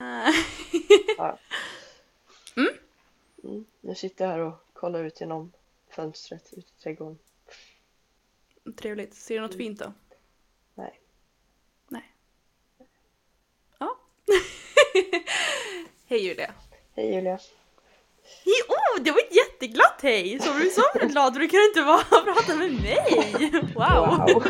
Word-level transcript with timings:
Ja. 1.16 1.38
Mm? 2.56 2.68
Mm. 3.44 3.64
Nu 3.80 3.94
sitter 3.94 4.24
jag 4.24 4.32
här 4.32 4.38
och 4.38 4.54
kollar 4.72 5.04
ut 5.04 5.20
genom 5.20 5.52
fönstret 5.90 6.52
ut 6.52 6.66
i 6.78 6.82
trädgården. 6.82 7.18
Trevligt. 8.76 9.14
Ser 9.14 9.34
du 9.34 9.40
något 9.40 9.54
fint 9.54 9.78
då? 9.78 9.92
Nej. 10.74 11.00
Nej. 11.88 12.14
Ja. 13.78 13.96
Hej 16.06 16.26
Julia. 16.26 16.54
Hej 16.96 17.14
Julia. 17.14 17.38
Hej, 18.44 18.54
oh, 18.68 19.02
det 19.02 19.10
var 19.10 19.18
ett 19.18 19.36
jätteglatt 19.36 20.00
hej! 20.02 20.40
Så 20.40 20.52
du 20.52 20.70
så 20.70 21.06
glad 21.06 21.34
du 21.34 21.48
kan 21.48 21.60
inte 21.60 21.82
vara 21.82 22.00
och 22.00 22.24
prata 22.24 22.56
med 22.56 22.72
mig! 22.72 23.50
Wow! 23.74 24.18
Wow. 24.18 24.42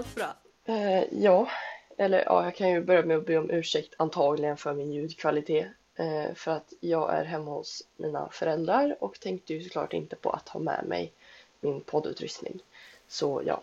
Allt 0.00 0.14
bra? 0.14 0.34
Eh, 0.64 1.04
ja, 1.22 1.50
eller 1.96 2.24
ja, 2.24 2.44
jag 2.44 2.54
kan 2.54 2.70
ju 2.70 2.80
börja 2.80 3.02
med 3.02 3.16
att 3.16 3.26
be 3.26 3.36
om 3.38 3.50
ursäkt 3.50 3.94
antagligen 3.96 4.56
för 4.56 4.72
min 4.74 4.92
ljudkvalitet. 4.92 5.66
Eh, 5.94 6.34
för 6.34 6.50
att 6.50 6.72
jag 6.80 7.14
är 7.14 7.24
hemma 7.24 7.50
hos 7.50 7.82
mina 7.96 8.28
föräldrar 8.32 8.96
och 9.00 9.20
tänkte 9.20 9.54
ju 9.54 9.62
såklart 9.64 9.92
inte 9.92 10.16
på 10.16 10.30
att 10.30 10.48
ha 10.48 10.60
med 10.60 10.84
mig 10.86 11.12
min 11.60 11.80
poddutrustning. 11.80 12.60
Så 13.08 13.42
ja. 13.46 13.62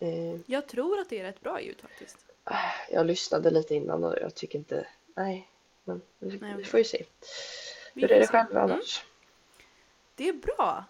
Eh, 0.00 0.36
Jag 0.46 0.68
tror 0.68 1.00
att 1.00 1.08
det 1.10 1.18
är 1.20 1.24
rätt 1.24 1.40
bra 1.40 1.60
ljud 1.60 1.80
faktiskt. 1.82 2.16
jag 2.90 3.06
lyssnade 3.06 3.50
lite 3.50 3.74
innan 3.74 4.04
och 4.04 4.14
jag 4.20 4.34
tycker 4.34 4.58
inte, 4.58 4.86
nej, 5.14 5.48
men 5.84 6.02
vi, 6.18 6.38
Nej, 6.38 6.54
vi 6.56 6.64
får 6.64 6.78
ju 6.78 6.84
se. 6.84 7.04
Hur 7.94 8.12
är 8.12 8.20
det 8.20 8.26
själv 8.26 8.50
Mm. 8.50 8.62
annars? 8.62 9.04
Det 10.14 10.28
är 10.28 10.32
bra. 10.32 10.84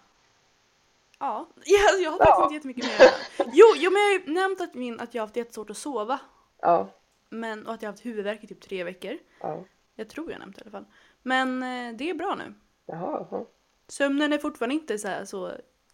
Ja, 1.19 1.49
jag, 1.65 2.01
jag 2.01 2.11
har 2.11 2.17
faktiskt 2.17 2.37
Ja. 2.37 2.43
inte 2.43 2.55
jättemycket 2.55 2.85
mer. 2.85 3.09
Jo, 3.53 3.65
jo, 3.75 3.91
men 3.91 4.01
jag 4.01 4.07
har 4.09 4.13
ju 4.27 4.33
nämnt 4.33 4.61
att, 4.61 4.73
min, 4.73 4.99
att 4.99 5.13
jag 5.13 5.21
har 5.21 5.27
haft 5.27 5.35
jättesvårt 5.35 5.69
att 5.69 5.77
sova. 5.77 6.19
Ja, 6.61 6.89
Men, 7.29 7.67
och 7.67 7.73
att 7.73 7.81
jag 7.81 7.87
har 7.89 7.93
haft 7.93 8.05
huvudvärk 8.05 8.43
i 8.43 8.47
typ 8.47 8.61
tre 8.61 8.83
veckor. 8.83 9.17
ja, 9.39 9.63
Jag 9.95 10.09
tror 10.09 10.31
jag 10.31 10.39
nämnt 10.39 10.57
i 10.57 10.61
alla 10.61 10.71
fall. 10.71 10.85
Men 11.23 11.63
eh, 11.63 11.93
det 11.97 12.09
är 12.09 12.13
bra 12.13 12.35
nu. 12.35 12.53
jaha, 12.85 13.27
jaha. 13.31 13.45
Sömnen 13.87 14.33
är 14.33 14.37
fortfarande 14.37 14.75
inte 14.75 14.97
så, 14.99 15.07
här, 15.07 15.25
så 15.25 15.51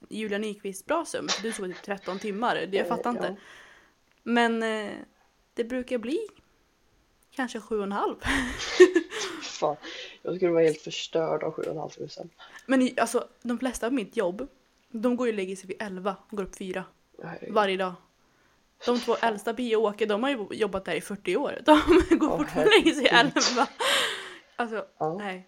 Julia 0.09 0.38
Nyqvist 0.38 0.86
bra 0.86 1.05
sömn. 1.05 1.28
Du 1.44 1.52
sover 1.52 1.69
typ 1.69 1.81
13 1.83 2.19
timmar. 2.19 2.56
Det 2.56 2.78
jag 2.78 2.88
fattar 2.88 3.09
Eh, 3.09 3.16
inte. 3.16 3.28
ja. 3.28 3.35
Men 4.23 4.63
eh, 4.63 4.91
det 5.53 5.63
brukar 5.63 5.97
bli 5.97 6.28
kanske 7.31 7.59
sju 7.59 7.78
och 7.78 7.83
en 7.83 7.91
halv. 7.91 8.16
Fan, 9.44 9.75
jag 10.22 10.35
skulle 10.35 10.52
vara 10.52 10.63
helt 10.63 10.81
förstörd 10.81 11.44
av 11.44 11.52
sju 11.52 11.61
och 11.61 11.72
en 11.72 11.78
halv 11.78 11.89
timme 11.89 12.09
sen. 12.09 12.30
Men 12.66 12.89
alltså 12.97 13.28
de 13.41 13.59
flesta 13.59 13.88
av 13.88 13.94
mitt 13.94 14.17
jobb, 14.17 14.47
de 14.92 15.16
går 15.16 15.28
ju 15.28 15.34
och 15.34 15.38
lägger 15.38 15.56
sig 15.56 15.67
vid 15.67 15.81
11 15.81 16.16
och 16.30 16.38
går 16.38 16.44
upp 16.44 16.56
4 16.56 16.84
Herregud. 17.23 17.53
varje 17.53 17.78
dag. 17.78 17.94
De 18.85 19.00
två 19.00 19.16
äldsta, 19.22 19.53
Pia 19.53 19.78
och 19.78 19.84
Åke, 19.84 20.06
de 20.06 20.24
har 20.24 20.29
ju 20.29 20.47
jobbat 20.52 20.85
där 20.85 20.94
i 20.96 21.02
40 21.02 21.35
år. 21.38 21.59
De 21.66 21.79
går 22.18 22.28
Åh, 22.31 22.38
fortfarande 22.38 22.72
och 22.72 22.84
lägger 22.84 22.91
sig 22.94 23.07
11. 23.07 23.68
Alltså, 24.56 24.85
Ja. 24.97 25.13
nej. 25.18 25.47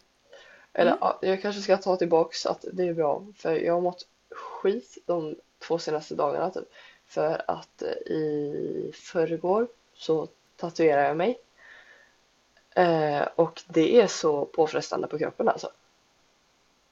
Eller 0.74 0.92
Mm. 0.92 1.00
ja, 1.02 1.20
jag 1.22 1.42
kanske 1.42 1.62
ska 1.62 1.78
ta 1.78 1.96
tillbaks 1.96 2.46
att 2.46 2.66
det 2.74 2.84
är 2.88 2.94
bra 2.94 3.26
för 3.38 3.54
jag 3.54 3.74
har 3.74 3.82
mått 3.82 4.08
skit 4.32 4.98
de 5.06 5.36
två 5.60 5.78
senaste 5.80 6.16
dagarna 6.16 6.50
typ. 6.50 6.64
För 7.06 7.42
att 7.48 7.82
eh, 7.82 7.90
i 7.92 8.92
förrgår 8.96 9.68
så 9.94 10.28
tatuerade 10.56 11.08
jag 11.08 11.18
mig. 11.18 11.40
Eh, 12.76 13.22
och 13.36 13.62
det 13.68 14.02
är 14.02 14.08
så 14.08 14.46
påfrestande 14.46 15.08
på 15.08 15.18
kroppen 15.18 15.50
alltså. 15.50 15.72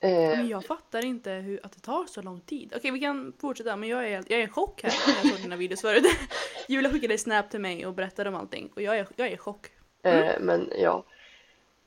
Eh, 0.03 0.09
Men 0.11 0.47
jag 0.47 0.65
fattar 0.65 1.05
inte 1.05 1.31
hur, 1.31 1.65
att 1.65 1.71
det 1.71 1.79
tar 1.79 2.05
så 2.05 2.21
lång 2.21 2.41
tid. 2.41 2.73
Okej, 2.75 2.91
vi 2.91 2.99
kan 2.99 3.33
fortsätta, 3.39 3.75
men 3.75 3.89
jag 3.89 4.07
är, 4.07 4.23
jag 4.27 4.39
är 4.39 4.43
i 4.43 4.47
chock 4.47 4.83
här 4.83 4.93
när 5.07 5.15
jag 5.15 5.31
såg 5.31 5.41
dina 5.41 5.55
videos 5.55 5.81
förut. 5.81 6.03
Julia 6.67 6.91
skickade 6.91 7.17
snap 7.17 7.49
till 7.49 7.59
mig 7.59 7.85
och 7.85 7.93
berättade 7.93 8.29
om 8.29 8.35
allting 8.35 8.71
och 8.75 8.81
jag 8.81 8.97
är, 8.97 9.07
jag 9.15 9.27
är 9.27 9.31
i 9.31 9.37
chock. 9.37 9.67
Eh, 10.03 10.39
men 10.39 10.71
ja, 10.79 11.03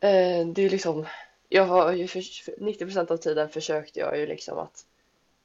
eh, 0.00 0.46
det 0.46 0.62
är 0.62 0.70
liksom, 0.70 1.06
jag 1.48 1.64
har 1.64 1.92
ju 1.92 2.08
för, 2.08 2.44
för 2.44 2.52
90% 2.52 3.12
av 3.12 3.16
tiden 3.16 3.48
försökte 3.48 4.00
jag 4.00 4.18
ju 4.18 4.26
liksom 4.26 4.58
att 4.58 4.86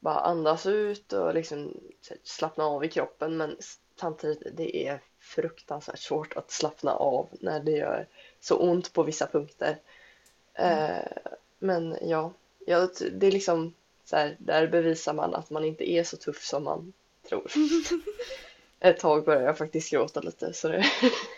bara 0.00 0.20
andas 0.20 0.66
ut 0.66 1.12
och 1.12 1.34
liksom 1.34 1.80
slappna 2.22 2.64
av 2.64 2.84
i 2.84 2.88
kroppen 2.88 3.36
men 3.36 3.56
samtidigt 4.00 4.56
det 4.56 4.86
är 4.88 5.00
fruktansvärt 5.20 5.98
svårt 5.98 6.36
att 6.36 6.50
slappna 6.50 6.92
av 6.92 7.28
när 7.40 7.60
det 7.60 7.72
gör 7.72 8.06
så 8.40 8.56
ont 8.56 8.92
på 8.92 9.02
vissa 9.02 9.26
punkter. 9.26 9.76
Eh, 10.54 11.06
men 11.58 11.96
ja, 12.02 12.32
ja, 12.66 12.88
det 13.12 13.26
är 13.26 13.32
liksom 13.32 13.74
så 14.04 14.16
här, 14.16 14.36
där 14.38 14.66
bevisar 14.68 15.14
man 15.14 15.34
att 15.34 15.50
man 15.50 15.64
inte 15.64 15.90
är 15.90 16.04
så 16.04 16.16
tuff 16.16 16.44
som 16.44 16.64
man 16.64 16.92
tror. 17.28 17.50
Ett 18.82 18.98
tag 18.98 19.24
började 19.24 19.44
jag 19.44 19.58
faktiskt 19.58 19.90
gråta 19.90 20.20
lite 20.20 20.52
så 20.52 20.68
det 20.68 20.84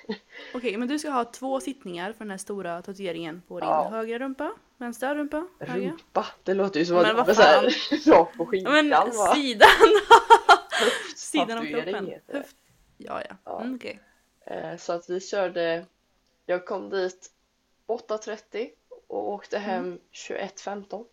Okej, 0.55 0.77
men 0.77 0.89
du 0.89 0.99
ska 0.99 1.11
ha 1.11 1.25
två 1.25 1.61
sittningar 1.61 2.13
för 2.13 2.19
den 2.19 2.31
här 2.31 2.39
stora 2.39 2.83
tatueringen 2.83 3.43
på 3.49 3.61
din 3.61 3.69
Ja. 3.69 3.89
högra 3.91 4.19
rumpa, 4.19 4.53
vänstra 4.77 5.15
rumpa, 5.15 5.47
höger. 5.61 5.89
Rumpa, 5.89 6.27
det 6.43 6.55
låter 6.55 6.81
ju 6.81 6.87
som 6.87 6.97
Men 6.97 7.19
att 7.19 7.29
är 7.29 7.35
så 7.35 7.43
här 7.43 7.63
rakt 8.13 8.37
på 8.37 8.47
skinkan 8.47 8.73
men 8.73 8.91
va? 8.91 9.35
sidan! 9.35 9.69
sidan 11.17 11.59
av 11.59 11.65
kroppen. 11.65 12.13
Höft. 12.27 12.57
Ja, 12.99 13.23
ja. 13.29 13.37
Ja. 13.45 13.61
Mm, 13.61 13.75
okej. 13.75 14.01
Eh, 14.45 14.77
Så 14.77 14.93
att 14.93 15.11
vi 15.11 15.21
körde, 15.21 15.87
jag 16.47 16.67
kom 16.67 16.91
dit 16.91 17.31
8.30 17.87 18.69
och 19.13 19.29
åkte 19.33 19.57
Mm. 19.57 19.69
hem 19.71 19.99
21.15. 20.13 21.05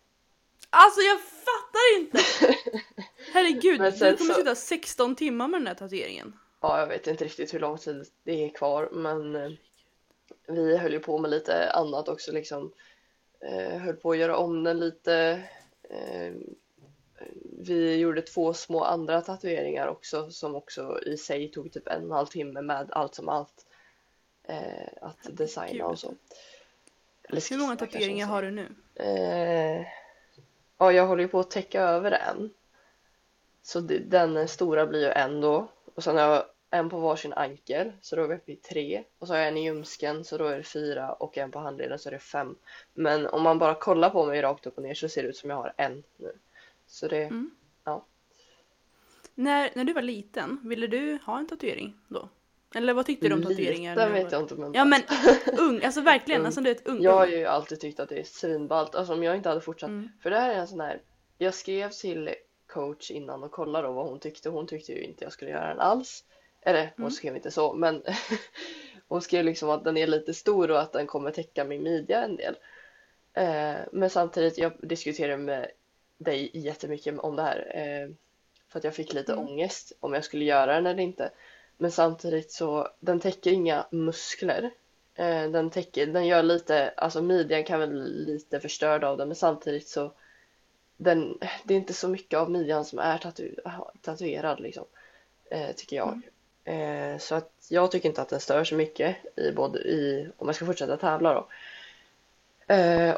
Alltså 0.70 1.00
jag 1.00 1.20
fattar 1.20 1.98
inte! 1.98 2.18
Herregud, 3.32 3.80
du 3.80 4.16
kommer 4.16 4.16
så- 4.16 4.34
sitta 4.34 4.54
16 4.54 5.16
timmar 5.16 5.48
med 5.48 5.60
den 5.60 5.66
här 5.66 5.74
tatueringen. 5.74 6.38
Ja, 6.60 6.80
jag 6.80 6.86
vet 6.86 7.06
inte 7.06 7.24
riktigt 7.24 7.54
hur 7.54 7.60
lång 7.60 7.78
tid 7.78 8.06
det 8.22 8.44
är 8.44 8.48
kvar 8.48 8.88
men 8.92 9.36
eh, 9.36 9.50
vi 10.48 10.76
höll 10.76 10.92
ju 10.92 11.00
på 11.00 11.18
med 11.18 11.30
lite 11.30 11.70
annat 11.70 12.08
också 12.08 12.32
liksom. 12.32 12.72
Eh, 13.40 13.78
höll 13.78 13.96
på 13.96 14.10
att 14.10 14.18
göra 14.18 14.36
om 14.36 14.64
den 14.64 14.80
lite. 14.80 15.42
Eh, 15.90 16.32
vi 17.62 17.96
gjorde 17.96 18.22
två 18.22 18.54
små 18.54 18.84
andra 18.84 19.20
tatueringar 19.20 19.86
också 19.88 20.30
som 20.30 20.54
också 20.54 21.00
i 21.06 21.16
sig 21.16 21.50
tog 21.50 21.72
typ 21.72 21.88
en 21.88 21.98
och 22.00 22.04
en 22.06 22.10
halv 22.12 22.26
timme 22.26 22.60
med 22.62 22.90
allt 22.92 23.14
som 23.14 23.28
allt. 23.28 23.66
Eh, 24.48 24.88
att 25.00 25.18
designa 25.30 25.86
och 25.86 25.98
så. 25.98 26.14
Eller 27.30 27.50
Hur 27.50 27.58
många 27.58 27.76
tatueringar 27.76 28.26
har 28.26 28.42
du 28.42 28.50
nu? 28.50 28.68
Eh, 28.94 29.86
ja, 30.78 30.92
jag 30.92 31.06
håller 31.06 31.22
ju 31.22 31.28
på 31.28 31.40
att 31.40 31.50
täcka 31.50 31.80
över 31.82 32.12
en. 32.12 32.50
Så 33.62 33.80
den 33.80 34.48
stora 34.48 34.86
blir 34.86 35.00
ju 35.00 35.10
en 35.12 35.40
då. 35.40 35.68
Och 35.94 36.04
sen 36.04 36.16
har 36.16 36.22
jag 36.22 36.44
en 36.70 36.90
på 36.90 36.98
varsin 36.98 37.32
ankel, 37.32 37.92
så 38.00 38.16
då 38.16 38.22
är 38.22 38.28
vi 38.28 38.34
uppe 38.34 38.52
i 38.52 38.56
tre. 38.56 39.04
Och 39.18 39.26
så 39.26 39.32
har 39.32 39.38
jag 39.38 39.48
en 39.48 39.56
i 39.56 39.64
ljumsken, 39.64 40.24
så 40.24 40.38
då 40.38 40.46
är 40.46 40.56
det 40.56 40.62
fyra. 40.62 41.12
Och 41.12 41.38
en 41.38 41.50
på 41.50 41.58
handleden, 41.58 41.98
så 41.98 42.08
är 42.08 42.12
det 42.12 42.18
fem. 42.18 42.56
Men 42.94 43.26
om 43.26 43.42
man 43.42 43.58
bara 43.58 43.74
kollar 43.74 44.10
på 44.10 44.26
mig 44.26 44.42
rakt 44.42 44.66
upp 44.66 44.76
och 44.76 44.82
ner 44.82 44.94
så 44.94 45.08
ser 45.08 45.22
det 45.22 45.28
ut 45.28 45.36
som 45.36 45.50
jag 45.50 45.56
har 45.56 45.72
en 45.76 46.02
nu. 46.16 46.32
Så 46.86 47.08
det, 47.08 47.22
Mm. 47.24 47.50
ja. 47.84 48.04
När, 49.34 49.70
när 49.74 49.84
du 49.84 49.92
var 49.92 50.02
liten, 50.02 50.60
ville 50.64 50.86
du 50.86 51.18
ha 51.24 51.38
en 51.38 51.46
tatuering 51.46 51.94
då? 52.08 52.28
Eller 52.74 52.94
vad 52.94 53.06
tyckte 53.06 53.28
du 53.28 53.34
om 53.34 53.42
tatueringar? 53.42 54.06
Du 54.06 54.12
vet 54.12 54.32
jag 54.32 54.42
inte 54.42 54.54
men 54.54 54.74
Ja 54.74 54.84
men 54.84 55.02
ung, 55.58 55.84
alltså 55.84 56.00
verkligen, 56.00 56.46
alltså 56.46 56.60
du 56.60 56.68
vet 56.74 56.86
ung. 56.86 57.02
Jag 57.02 57.12
har 57.12 57.26
ju 57.26 57.44
alltid 57.46 57.80
tyckt 57.80 58.00
att 58.00 58.08
det 58.08 58.18
är 58.20 58.24
svinballt. 58.24 58.94
Alltså 58.94 59.12
om 59.12 59.22
jag 59.22 59.36
inte 59.36 59.48
hade 59.48 59.60
fortsatt. 59.60 59.88
Mm. 59.88 60.08
För 60.22 60.30
det 60.30 60.38
här 60.38 60.50
är 60.54 60.58
en 60.58 60.68
sån 60.68 60.80
här. 60.80 61.00
Jag 61.38 61.54
skrev 61.54 61.90
till 61.90 62.30
coach 62.66 63.10
innan 63.10 63.42
och 63.42 63.50
kollade 63.50 63.86
då 63.88 63.92
vad 63.92 64.06
hon 64.06 64.20
tyckte. 64.20 64.48
Hon 64.48 64.66
tyckte 64.66 64.92
ju 64.92 65.02
inte 65.02 65.24
jag 65.24 65.32
skulle 65.32 65.50
göra 65.50 65.68
den 65.68 65.80
alls. 65.80 66.24
Eller 66.62 66.82
hon 66.82 67.04
Mm. 67.04 67.10
skrev 67.10 67.36
inte 67.36 67.50
så 67.50 67.72
men 67.72 68.02
hon 69.08 69.22
skrev 69.22 69.44
liksom 69.44 69.70
att 69.70 69.84
den 69.84 69.96
är 69.96 70.06
lite 70.06 70.34
stor 70.34 70.70
och 70.70 70.80
att 70.80 70.92
den 70.92 71.06
kommer 71.06 71.30
täcka 71.30 71.64
min 71.64 71.82
midja 71.82 72.24
en 72.24 72.36
del. 72.36 72.56
Eh, 73.34 73.74
men 73.92 74.10
samtidigt, 74.10 74.58
jag 74.58 74.72
diskuterade 74.82 75.36
med 75.36 75.70
dig 76.18 76.50
jättemycket 76.54 77.18
om 77.18 77.36
det 77.36 77.42
här. 77.42 77.72
Eh, 77.74 78.14
för 78.68 78.78
att 78.78 78.84
jag 78.84 78.94
fick 78.94 79.12
lite 79.12 79.32
Mm. 79.32 79.48
ångest 79.48 79.92
om 80.00 80.14
jag 80.14 80.24
skulle 80.24 80.44
göra 80.44 80.74
den 80.74 80.86
eller 80.86 81.02
inte. 81.02 81.30
Men 81.80 81.90
samtidigt 81.90 82.52
så, 82.52 82.88
den 83.00 83.20
täcker 83.20 83.50
inga 83.50 83.86
muskler. 83.90 84.70
Eh, 85.14 85.50
den 85.50 85.70
täcker, 85.70 86.06
den 86.06 86.26
gör 86.26 86.42
lite, 86.42 86.92
alltså 86.96 87.22
midjan 87.22 87.64
kan 87.64 87.80
väl 87.80 88.24
lite 88.26 88.60
förstörd 88.60 89.04
av 89.04 89.16
den 89.16 89.28
men 89.28 89.36
samtidigt 89.36 89.88
så 89.88 90.12
den, 90.96 91.38
det 91.64 91.74
är 91.74 91.78
inte 91.78 91.92
så 91.92 92.08
mycket 92.08 92.38
av 92.38 92.50
midjan 92.50 92.84
som 92.84 92.98
är 92.98 93.18
tatu, 93.18 93.54
tatuerad 94.02 94.60
liksom. 94.60 94.84
Eh, 95.50 95.72
tycker 95.76 95.96
jag. 95.96 96.20
Eh, 96.64 97.18
så 97.18 97.34
att 97.34 97.52
jag 97.68 97.90
tycker 97.90 98.08
inte 98.08 98.22
att 98.22 98.28
den 98.28 98.40
stör 98.40 98.64
så 98.64 98.74
mycket 98.74 99.16
i 99.36 99.52
både 99.52 99.78
i, 99.78 100.28
om 100.36 100.48
jag 100.48 100.56
ska 100.56 100.66
fortsätta 100.66 100.96
tävla 100.96 101.34
då. 101.34 101.48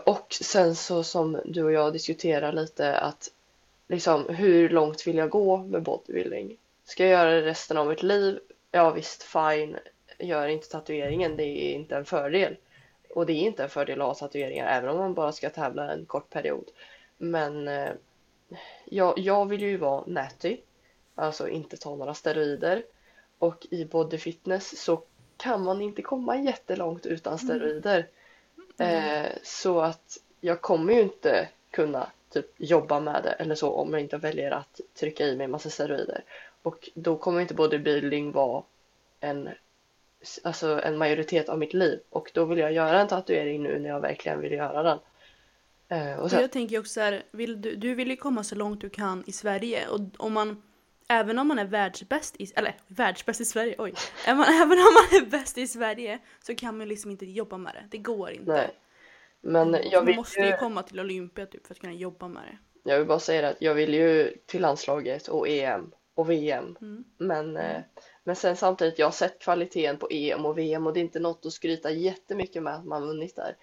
Och 0.04 0.32
sen 0.40 0.74
så 0.74 1.02
som 1.02 1.40
du 1.44 1.64
och 1.64 1.72
jag 1.72 1.92
diskuterar 1.92 2.52
lite 2.52 2.98
att 2.98 3.30
liksom 3.88 4.28
hur 4.28 4.68
långt 4.68 5.06
vill 5.06 5.16
jag 5.16 5.30
gå 5.30 5.56
med 5.56 5.82
bodybuilding? 5.82 6.56
Ska 6.84 7.02
jag 7.02 7.12
göra 7.12 7.30
det 7.30 7.46
resten 7.46 7.76
av 7.76 7.86
mitt 7.86 8.02
liv? 8.02 8.38
Ja 8.74 8.90
visst, 8.90 9.22
fine. 9.22 9.78
Gör 10.18 10.46
inte 10.46 10.68
tatueringen, 10.68 11.36
det 11.36 11.44
är 11.44 11.74
inte 11.74 11.96
en 11.96 12.04
fördel. 12.04 12.56
Och 13.14 13.26
det 13.26 13.32
är 13.32 13.46
inte 13.46 13.62
en 13.62 13.68
fördel 13.68 14.00
att 14.00 14.06
ha 14.06 14.14
tatueringar 14.14 14.66
även 14.66 14.90
om 14.90 14.98
man 14.98 15.14
bara 15.14 15.32
ska 15.32 15.50
tävla 15.50 15.92
en 15.92 16.06
kort 16.06 16.30
period. 16.30 16.70
Men 17.18 17.68
eh, 17.68 17.92
jag, 18.84 19.18
jag 19.18 19.48
vill 19.48 19.62
ju 19.62 19.76
vara 19.76 20.04
natty, 20.06 20.56
alltså 21.14 21.48
inte 21.48 21.76
ta 21.76 21.96
några 21.96 22.14
steroider. 22.14 22.82
Och 23.38 23.66
i 23.70 23.84
bodyfitness 23.84 24.82
så 24.82 25.02
kan 25.36 25.62
man 25.62 25.82
inte 25.82 26.02
komma 26.02 26.36
jättelångt 26.36 27.06
utan 27.06 27.38
steroider. 27.38 28.06
Eh, 28.78 29.26
så 29.42 29.80
att 29.80 30.18
jag 30.40 30.60
kommer 30.60 30.92
ju 30.92 31.00
inte 31.00 31.48
kunna 31.70 32.06
typ 32.30 32.46
jobba 32.56 33.00
med 33.00 33.22
det 33.22 33.30
eller 33.30 33.54
så 33.54 33.70
om 33.70 33.92
jag 33.92 34.02
inte 34.02 34.16
väljer 34.16 34.50
att 34.50 34.80
trycka 34.94 35.26
i 35.26 35.36
mig 35.36 35.48
massa 35.48 35.70
steroider. 35.70 36.24
Och 36.62 36.90
då 36.94 37.16
kommer 37.16 37.40
inte 37.40 37.54
bodybuilding 37.54 38.32
vara 38.32 38.62
en, 39.20 39.48
alltså 40.42 40.80
en 40.82 40.98
majoritet 40.98 41.48
av 41.48 41.58
mitt 41.58 41.74
liv. 41.74 42.00
Och 42.10 42.30
då 42.34 42.44
vill 42.44 42.58
jag 42.58 42.72
göra 42.72 43.00
en 43.00 43.08
tatuering 43.08 43.62
nu 43.62 43.78
när 43.78 43.88
jag 43.88 44.00
verkligen 44.00 44.40
vill 44.40 44.52
göra 44.52 44.82
den. 44.82 44.98
Eh, 45.88 46.18
och 46.18 46.30
sen, 46.30 46.40
jag 46.40 46.52
tänker 46.52 46.78
också 46.78 46.92
så 46.92 47.00
här, 47.00 47.22
vill 47.30 47.62
du, 47.62 47.76
du 47.76 47.94
vill 47.94 48.10
ju 48.10 48.16
komma 48.16 48.44
så 48.44 48.54
långt 48.54 48.80
du 48.80 48.90
kan 48.90 49.24
i 49.26 49.32
Sverige 49.32 49.88
och 49.88 50.00
om 50.16 50.32
man 50.32 50.62
Även 51.08 51.38
om 51.38 51.48
man 51.48 51.58
är 51.58 51.64
världsbäst 51.64 52.36
i, 52.38 52.52
eller 52.56 52.76
världsbäst 52.86 53.40
i 53.40 53.44
Sverige, 53.44 53.74
oj. 53.78 53.94
Även, 54.26 54.44
även 54.44 54.78
om 54.78 54.94
man 54.94 55.22
är 55.22 55.26
bäst 55.30 55.58
i 55.58 55.66
Sverige 55.66 56.18
så 56.40 56.54
kan 56.54 56.78
man 56.78 56.88
liksom 56.88 57.10
inte 57.10 57.26
jobba 57.26 57.58
med 57.58 57.74
det. 57.74 57.84
Det 57.90 57.98
går 57.98 58.30
inte. 58.30 58.52
nej. 58.52 58.70
Men 59.40 59.76
jag 59.90 60.04
vill, 60.04 60.16
måste 60.16 60.40
ju, 60.40 60.56
komma 60.56 60.82
till 60.82 61.00
Olympia 61.00 61.46
typ 61.46 61.66
för 61.66 61.74
att 61.74 61.80
kunna 61.80 61.92
jobba 61.92 62.28
med 62.28 62.42
det. 62.42 62.90
jag 62.90 62.98
vill 62.98 63.06
bara 63.06 63.18
säga 63.18 63.48
att 63.48 63.56
jag 63.62 63.74
vill 63.74 63.94
ju 63.94 64.36
till 64.46 64.62
landslaget 64.62 65.28
och 65.28 65.48
EM 65.48 65.92
och 66.14 66.30
VM. 66.30 66.76
Mm. 66.80 67.04
Men, 67.18 67.56
eh, 67.56 67.82
men 68.24 68.36
sen 68.36 68.56
samtidigt, 68.56 68.98
jag 68.98 69.06
har 69.06 69.12
sett 69.12 69.38
kvaliteten 69.38 69.96
på 69.96 70.08
EM 70.10 70.46
och 70.46 70.58
VM 70.58 70.86
och 70.86 70.92
det 70.92 71.00
är 71.00 71.04
inte 71.04 71.20
något 71.20 71.46
att 71.46 71.52
skryta 71.52 71.90
jättemycket 71.90 72.62
med 72.62 72.74
att 72.74 72.84
man 72.84 73.06
vunnit 73.06 73.36
där. 73.36 73.56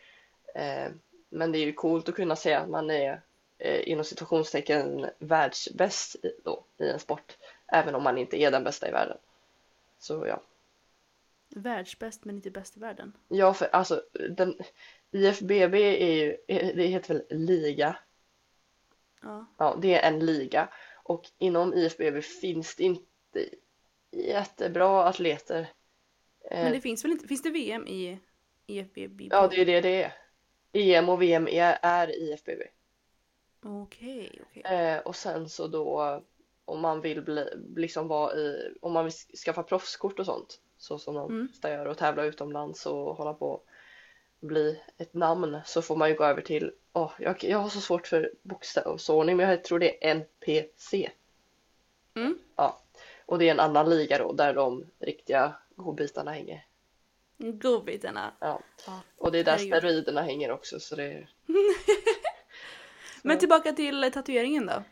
Eh, 0.56 0.92
men 1.30 1.51
det 1.51 1.57
är 1.57 1.66
ju 1.66 1.74
coolt 1.74 2.10
att 2.10 2.16
kunna 2.16 2.36
säga 2.36 2.60
att 2.60 2.69
man 2.69 2.92
är 2.92 3.22
eh, 3.57 3.90
inom 3.90 4.06
situationstecken 4.06 5.10
världsbäst 5.19 6.16
då, 6.44 6.63
i 6.78 6.90
en 6.90 7.00
sport. 7.00 7.38
Även 7.68 7.96
om 7.96 8.04
man 8.04 8.18
inte 8.18 8.42
är 8.42 8.51
den 8.51 8.63
bästa 8.63 8.88
i 8.88 8.92
världen. 8.92 9.18
Så 10.00 10.28
ja. 10.28 10.42
Världsbäst 11.50 12.25
men 12.25 12.36
inte 12.36 12.51
bäst 12.51 12.78
i 12.78 12.80
världen. 12.80 13.13
Ja, 13.28 13.54
för 13.54 13.68
alltså 13.72 14.04
den, 14.30 14.57
IFBB 15.12 15.75
är 15.75 16.13
ju, 16.13 16.38
det 16.48 16.86
heter 16.86 17.13
väl 17.13 17.25
liga? 17.30 17.96
Ja. 19.22 19.46
Ja, 19.57 19.78
det 19.81 19.96
är 19.96 20.12
en 20.12 20.19
liga. 20.19 20.69
Och 21.10 21.26
inom 21.38 21.74
IFBB 21.74 22.22
finns 22.22 22.76
det 22.76 22.84
inte 22.84 23.50
jättebra 24.12 25.04
atleter. 25.04 25.60
Eh, 26.52 26.64
Men 26.64 26.72
det 26.72 26.82
finns 26.82 27.06
väl 27.06 27.12
inte, 27.12 27.28
finns 27.28 27.42
det 27.42 27.50
VM 27.50 27.88
i 27.88 28.20
IFBB? 28.68 29.22
Ja, 29.32 29.48
det 29.48 29.62
är 29.62 29.66
det 29.66 29.82
det 29.82 30.04
är. 30.04 30.14
EM 30.74 31.10
och 31.10 31.22
VM 31.22 31.48
är, 31.48 31.80
är 31.82 32.20
IFBB. 32.20 32.62
Okej, 33.64 34.42
okej. 34.50 34.64
Eh, 34.64 35.00
och 35.00 35.16
sen 35.16 35.50
så 35.50 35.68
då 35.68 36.22
om 36.66 36.82
man 36.82 37.02
vill 37.02 37.22
bli, 37.22 37.46
liksom 37.76 38.08
vara 38.08 38.34
i, 38.36 38.74
om 38.82 38.94
man 38.94 39.04
vill 39.06 39.14
skaffa 39.46 39.64
proffskort 39.64 40.20
och 40.20 40.26
sånt. 40.26 40.62
Så 40.78 41.00
som 41.00 41.16
de 41.16 41.32
Mm. 41.32 41.48
gör 41.64 41.86
och 41.86 41.98
tävla 41.98 42.24
utomlands 42.24 42.86
och 42.86 43.16
hålla 43.16 43.34
på 43.34 43.62
bli 44.39 44.81
ett 44.97 45.13
namn 45.13 45.59
så 45.65 45.81
får 45.81 45.95
man 45.95 46.09
ju 46.09 46.15
gå 46.15 46.24
över 46.24 46.41
till, 46.41 46.71
åh, 46.94 47.12
jag, 47.19 47.44
jag 47.44 47.57
har 47.57 47.69
så 47.69 47.81
svårt 47.81 48.07
för 48.07 48.31
bokstavsordning 48.41 49.38
men 49.38 49.50
jag 49.50 49.63
tror 49.63 49.80
det 49.80 50.07
är 50.07 50.12
NPC. 50.12 51.09
Mm. 52.15 52.38
Ja, 52.56 52.81
och 53.25 53.39
det 53.39 53.47
är 53.47 53.51
en 53.51 53.59
annan 53.59 53.89
liga 53.89 54.18
då 54.18 54.33
där 54.33 54.53
de 54.53 54.86
riktiga 55.00 55.53
godbitarna 55.75 56.31
hänger. 56.31 56.65
Godbitarna. 57.38 58.31
Ja. 58.39 58.59
Ja, 58.86 59.00
Och 59.18 59.31
det 59.31 59.39
är 59.39 59.44
där 59.44 59.51
herregud. 59.51 59.77
steroiderna 59.77 60.21
hänger 60.21 60.51
också 60.51 60.80
så 60.80 60.95
det 60.95 61.27
Men 63.21 63.38
tillbaka 63.39 63.71
till 63.74 64.03
eh, 64.03 64.09
tatueringen 64.09 64.65
då. 64.65 64.83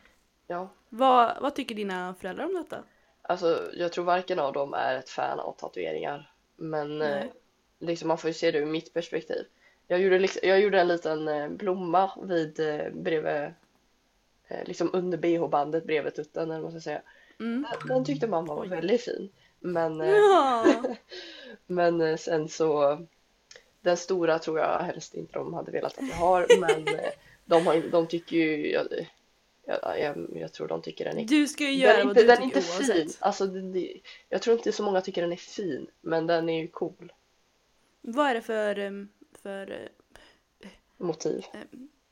ja. 0.46 0.68
Vad, 0.88 1.36
vad 1.40 1.54
tycker 1.54 1.74
dina 1.74 2.14
föräldrar 2.20 2.44
om 2.44 2.54
detta? 2.54 2.84
Alltså 3.22 3.70
jag 3.74 3.92
tror 3.92 4.04
varken 4.04 4.38
av 4.38 4.52
dem 4.52 4.74
är 4.74 4.94
ett 4.94 5.10
fan 5.10 5.40
av 5.40 5.52
tatueringar. 5.52 6.32
Men 6.56 7.02
eh, 7.02 7.08
Nej. 7.08 7.32
Liksom 7.78 8.08
man 8.08 8.18
får 8.18 8.28
ju 8.28 8.34
se 8.34 8.50
det 8.50 8.58
ur 8.58 8.66
mitt 8.66 8.94
perspektiv. 8.94 9.46
Jag 9.86 10.00
gjorde, 10.00 10.18
liksom, 10.18 10.40
jag 10.48 10.60
gjorde 10.60 10.80
en 10.80 10.88
liten 10.88 11.28
eh, 11.28 11.48
blomma 11.48 12.10
vid 12.22 12.60
eh, 12.60 12.90
bredvid, 12.92 13.52
eh, 14.48 14.64
liksom 14.64 14.90
under 14.92 15.18
bh-bandet 15.18 15.84
bredvid 15.84 16.14
tutten 16.14 16.42
eller 16.50 16.62
vad 16.62 16.72
man 16.72 16.80
ska 16.80 16.90
säga. 16.90 17.02
Mm. 17.40 17.66
Den, 17.80 17.88
den 17.88 18.04
tyckte 18.04 18.26
mamma 18.26 18.54
var 18.54 18.66
väldigt 18.66 19.04
fin. 19.04 19.28
Men, 19.60 19.98
Ja. 19.98 20.66
men 21.66 22.18
sen 22.18 22.48
så 22.48 22.98
den 23.80 23.96
stora 23.96 24.38
tror 24.38 24.58
jag 24.58 24.78
helst 24.78 25.14
inte 25.14 25.32
de 25.32 25.54
hade 25.54 25.70
velat 25.72 25.98
att 25.98 26.08
jag 26.08 26.16
har 26.16 26.46
men 26.60 26.88
de, 27.44 27.66
har, 27.66 27.82
de 27.90 28.06
tycker 28.06 28.36
ju 28.36 28.72
jag, 28.72 28.86
jag, 29.66 30.00
jag, 30.00 30.26
jag 30.34 30.52
tror 30.52 30.68
de 30.68 30.82
tycker 30.82 31.04
den 31.04 31.18
är 31.18 31.24
Du 31.24 31.46
ska 31.48 31.64
ju 31.64 31.70
den 31.70 31.78
göra 31.78 31.92
är 31.96 32.04
vad 32.04 32.10
inte, 32.10 32.20
du 32.20 32.26
den 32.26 32.36
är 32.36 32.46
tycker 32.46 32.58
inte 32.58 32.70
oavsett. 32.76 32.96
fin. 32.96 33.12
Alltså, 33.18 33.46
det, 33.46 34.00
jag 34.28 34.42
tror 34.42 34.56
inte 34.56 34.72
så 34.72 34.82
många 34.82 35.00
tycker 35.00 35.22
den 35.22 35.32
är 35.32 35.36
fin, 35.36 35.86
men 36.00 36.26
den 36.26 36.48
är 36.48 36.60
ju 36.60 36.68
cool. 36.68 37.12
Vad 38.00 38.26
är 38.26 38.34
det 38.34 38.42
för, 38.42 38.78
em, 38.78 39.08
för 39.42 39.70
eh, 39.70 40.68
Motiv. 40.96 41.44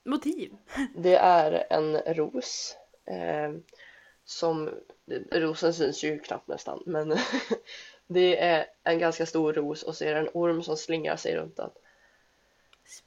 motiv? 0.04 0.56
Det 0.96 1.16
är 1.16 1.66
en 1.70 1.96
ros. 2.14 2.76
Eh, 3.04 3.52
som, 4.24 4.70
rosen 5.30 5.74
syns 5.74 6.04
ju 6.04 6.18
knappt 6.18 6.48
nästan, 6.48 6.82
men 6.86 7.16
det 8.06 8.40
är 8.40 8.66
en 8.84 8.98
ganska 8.98 9.26
stor 9.26 9.52
ros 9.52 9.82
och 9.82 9.96
så 9.96 10.04
är 10.04 10.14
det 10.14 10.20
en 10.20 10.30
orm 10.34 10.62
som 10.62 10.76
slingrar 10.76 11.16
sig 11.16 11.36
runt 11.36 11.56
den. 11.56 11.70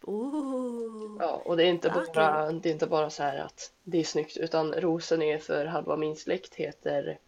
Oh. 0.01 1.17
Ja, 1.19 1.41
och 1.45 1.57
det 1.57 1.63
är 1.63 1.67
inte 1.67 1.89
Vackert. 1.89 2.13
bara, 2.15 2.51
det 2.51 2.69
är 2.69 2.73
inte 2.73 2.87
bara 2.87 3.09
så 3.09 3.24
här 3.24 3.38
att 3.38 3.74
det 3.83 3.98
är 4.00 4.03
snyggt, 4.03 4.38
utan 4.38 4.74
rosen 4.74 5.21
är 5.21 5.38
för 5.38 5.65
halva 5.65 5.98
min 5.98 6.15
släkt 6.15 6.55
heter 6.55 7.19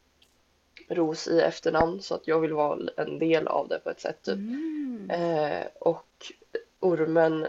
Ros 0.89 1.27
i 1.27 1.39
efternamn, 1.39 2.01
så 2.01 2.15
att 2.15 2.27
jag 2.27 2.39
vill 2.39 2.53
vara 2.53 2.79
en 2.97 3.19
del 3.19 3.47
av 3.47 3.67
det 3.67 3.79
på 3.79 3.89
ett 3.89 3.99
sätt. 3.99 4.21
Typ. 4.21 4.35
Mm. 4.35 5.09
Eh, 5.09 5.67
och 5.79 6.31
ormen, 6.79 7.47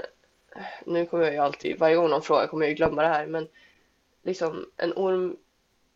nu 0.87 1.07
kommer 1.07 1.25
jag 1.25 1.33
ju 1.33 1.39
alltid, 1.39 1.79
varje 1.79 1.97
gång 1.97 2.11
någon 2.11 2.23
frågar 2.23 2.47
kommer 2.47 2.65
jag 2.65 2.71
ju 2.71 2.77
glömma 2.77 3.03
det 3.03 3.09
här, 3.09 3.27
men 3.27 3.49
liksom 4.23 4.67
en 4.77 4.93
orm 4.97 5.37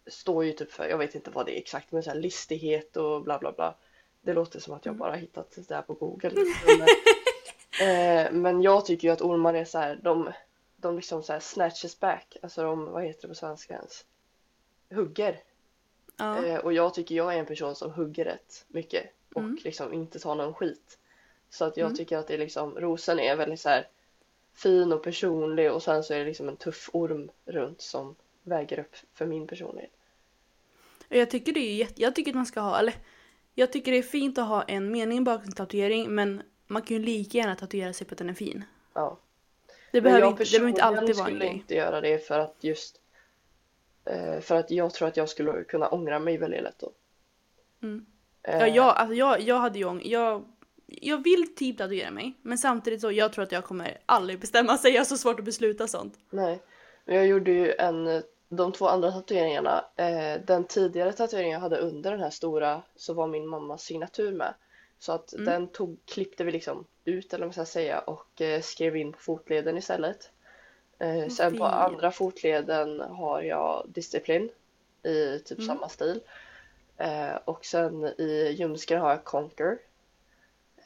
står 0.07 0.45
ju 0.45 0.53
typ 0.53 0.73
för, 0.73 0.89
jag 0.89 0.99
vet 0.99 1.15
inte 1.15 1.31
vad 1.31 1.47
det 1.47 1.57
är 1.57 1.61
exakt, 1.61 1.93
men 1.93 2.03
så 2.03 2.11
här 2.11 2.19
listighet 2.19 2.97
och 2.97 3.23
bla 3.23 3.39
bla 3.39 3.53
bla. 3.53 3.75
Det 4.23 4.33
låter 4.33 4.61
som 4.61 4.75
att 4.75 4.87
jag 4.87 4.97
bara 4.97 5.15
hittat 5.15 5.51
det 5.51 5.69
där 5.69 5.83
på 5.83 5.95
Google. 5.95 6.31
Men, 6.79 6.89
eh, 7.81 8.33
men 8.33 8.63
jag 8.63 8.87
tycker 8.87 9.09
ju 9.09 9.15
att 9.15 9.23
ormar 9.23 9.55
är 9.55 9.65
så 9.65 9.79
här, 9.79 10.01
de, 10.03 10.33
de 10.77 10.97
liksom 10.97 11.23
så 11.23 11.33
här 11.33 11.41
snatches 11.41 12.01
back, 12.01 12.37
alltså 12.43 12.63
de, 12.63 12.85
vad 12.85 13.05
heter 13.05 13.23
det 13.23 13.29
på 13.29 13.35
svenska 13.35 13.75
ens? 13.75 14.05
Hugger. 14.91 15.43
Ja. 16.17 16.45
Eh, 16.45 16.59
och 16.59 16.73
jag 16.73 16.95
tycker 16.95 17.15
jag 17.15 17.35
är 17.35 17.39
en 17.39 17.47
person 17.47 17.75
som 17.77 17.91
hugger 17.91 18.25
rätt 18.25 18.65
mycket 18.69 19.05
och 19.35 19.41
Mm. 19.43 19.59
liksom 19.65 19.93
inte 19.93 20.19
tar 20.19 20.35
någon 20.35 20.55
skit. 20.55 20.99
Så 21.51 21.65
att 21.65 21.77
jag 21.77 21.85
Mm. 21.87 21.97
tycker 21.97 22.17
att 22.19 22.27
det 22.27 22.35
är 22.35 22.39
liksom, 22.39 22.75
rosen 22.81 23.19
är 23.19 23.37
väldigt 23.37 23.61
så 23.61 23.69
här 23.69 23.89
fin 24.55 24.93
och 24.93 25.03
personlig 25.03 25.73
och 25.73 25.83
sen 25.83 26.05
så 26.05 26.15
är 26.15 26.19
det 26.19 26.25
liksom 26.25 26.49
en 26.49 26.57
tuff 26.57 26.91
orm 26.93 27.31
runt 27.45 27.81
som 27.81 28.17
väger 28.43 28.79
upp 28.79 28.97
för 29.15 29.27
min 29.27 29.47
personlighet. 29.47 29.91
Jag 31.09 31.31
tycker 31.31 31.53
det 31.53 31.61
är 31.61 31.75
jätte, 31.77 32.03
jag 32.03 32.15
tycker 32.15 32.31
att 32.31 32.35
man 32.37 32.47
ska 32.47 32.61
ha, 32.61 32.79
eller 32.79 32.95
jag 33.55 33.73
tycker 33.73 33.93
det 33.93 33.99
är 33.99 34.03
fint 34.03 34.39
att 34.39 34.49
ha 34.49 34.63
en 34.63 34.91
mening 34.91 35.25
bakom 35.25 35.53
tatuering 35.53 36.15
men 36.15 36.43
man 36.67 36.83
kan 36.83 36.97
ju 36.97 37.03
lika 37.03 37.39
gärna 37.39 37.57
tatuera 37.57 37.93
sig 37.93 38.07
på 38.07 38.15
att 38.15 38.19
den 38.19 38.31
är 38.31 38.35
fin. 38.35 38.65
Ja. 38.95 39.19
Det 39.93 40.01
behöver, 40.01 40.21
jag 40.23 40.31
inte, 40.33 40.45
det 40.45 40.51
behöver 40.51 40.69
inte 40.69 40.83
alltid 40.85 41.17
vara 41.17 41.27
en 41.27 41.33
skulle 41.33 41.45
grej. 41.45 41.55
inte 41.57 41.75
göra 41.75 42.01
det 42.01 42.19
för 42.27 42.39
att 42.39 42.57
just 42.61 43.01
för 44.41 44.55
att 44.55 44.71
jag 44.71 44.95
tror 44.95 45.09
att 45.09 45.17
jag 45.17 45.29
skulle 45.29 45.65
kunna 45.65 45.89
ångra 45.89 46.19
mig 46.19 46.37
väldigt 46.39 46.63
lätt 46.63 46.79
då. 46.79 46.93
Mm. 47.83 48.07
Eh, 48.43 48.59
Ja, 48.59 48.67
jag, 48.67 48.97
alltså 48.97 49.15
jag, 49.15 49.41
jag 49.41 49.57
hade 49.59 49.79
ju 49.79 50.01
jag, 50.03 50.45
jag 50.87 51.25
vill 51.25 51.55
typ 51.55 51.79
tatuera 51.79 52.11
mig 52.11 52.35
men 52.43 52.59
samtidigt 52.59 53.01
så 53.01 53.13
jag 53.13 53.33
tror 53.33 53.43
att 53.45 53.53
jag 53.53 53.65
kommer 53.65 53.99
aldrig 54.07 54.41
bestämma 54.41 54.79
sig. 54.79 54.93
Jag 54.93 55.01
har 55.01 55.05
så 55.05 55.17
svårt 55.17 55.39
att 55.39 55.45
besluta 55.45 55.89
sånt. 55.89 56.15
Nej, 56.31 56.63
men 57.05 57.17
jag 57.17 57.27
gjorde 57.27 57.51
ju 57.51 57.73
en, 57.73 58.23
de 58.49 58.73
två 58.73 58.87
andra 58.89 59.11
tatueringarna, 59.11 59.85
eh, 59.97 60.41
den 60.47 60.65
tidigare 60.65 61.13
tatueringen 61.13 61.53
jag 61.53 61.61
hade 61.61 61.77
under 61.79 62.11
den 62.11 62.21
här 62.21 62.31
stora 62.31 62.83
så 62.97 63.15
var 63.15 63.27
min 63.27 63.47
mammas 63.49 63.83
signatur 63.83 64.33
med. 64.33 64.55
Så 64.99 65.13
att 65.13 65.33
Mm. 65.33 65.45
den 65.45 65.69
tog, 65.69 65.99
klippte 66.05 66.45
vi 66.45 66.53
liksom 66.53 66.85
ut 67.05 67.33
eller 67.35 67.47
vad 67.47 67.57
man 67.57 67.65
ska 67.67 67.73
säga 67.73 67.99
och 67.99 68.41
eh, 68.41 68.61
skrev 68.61 68.97
in 68.97 69.13
på 69.13 69.19
fotleden 69.19 69.77
istället. 69.79 70.31
Eh, 70.99 71.29
sen 71.29 71.59
på 71.59 71.65
andra 71.65 72.11
fotleden 72.11 73.01
har 73.01 73.43
jag 73.43 73.85
disciplin 73.89 74.49
i 75.03 75.39
typ 75.39 75.59
Mm. 75.59 75.67
samma 75.69 75.89
stil. 75.89 76.21
Eh, 76.97 77.35
och 77.45 77.65
sen 77.65 78.05
i 78.05 78.55
ljumsken 78.59 79.01
har 79.01 79.11
jag 79.11 79.25
conquer. 79.25 79.79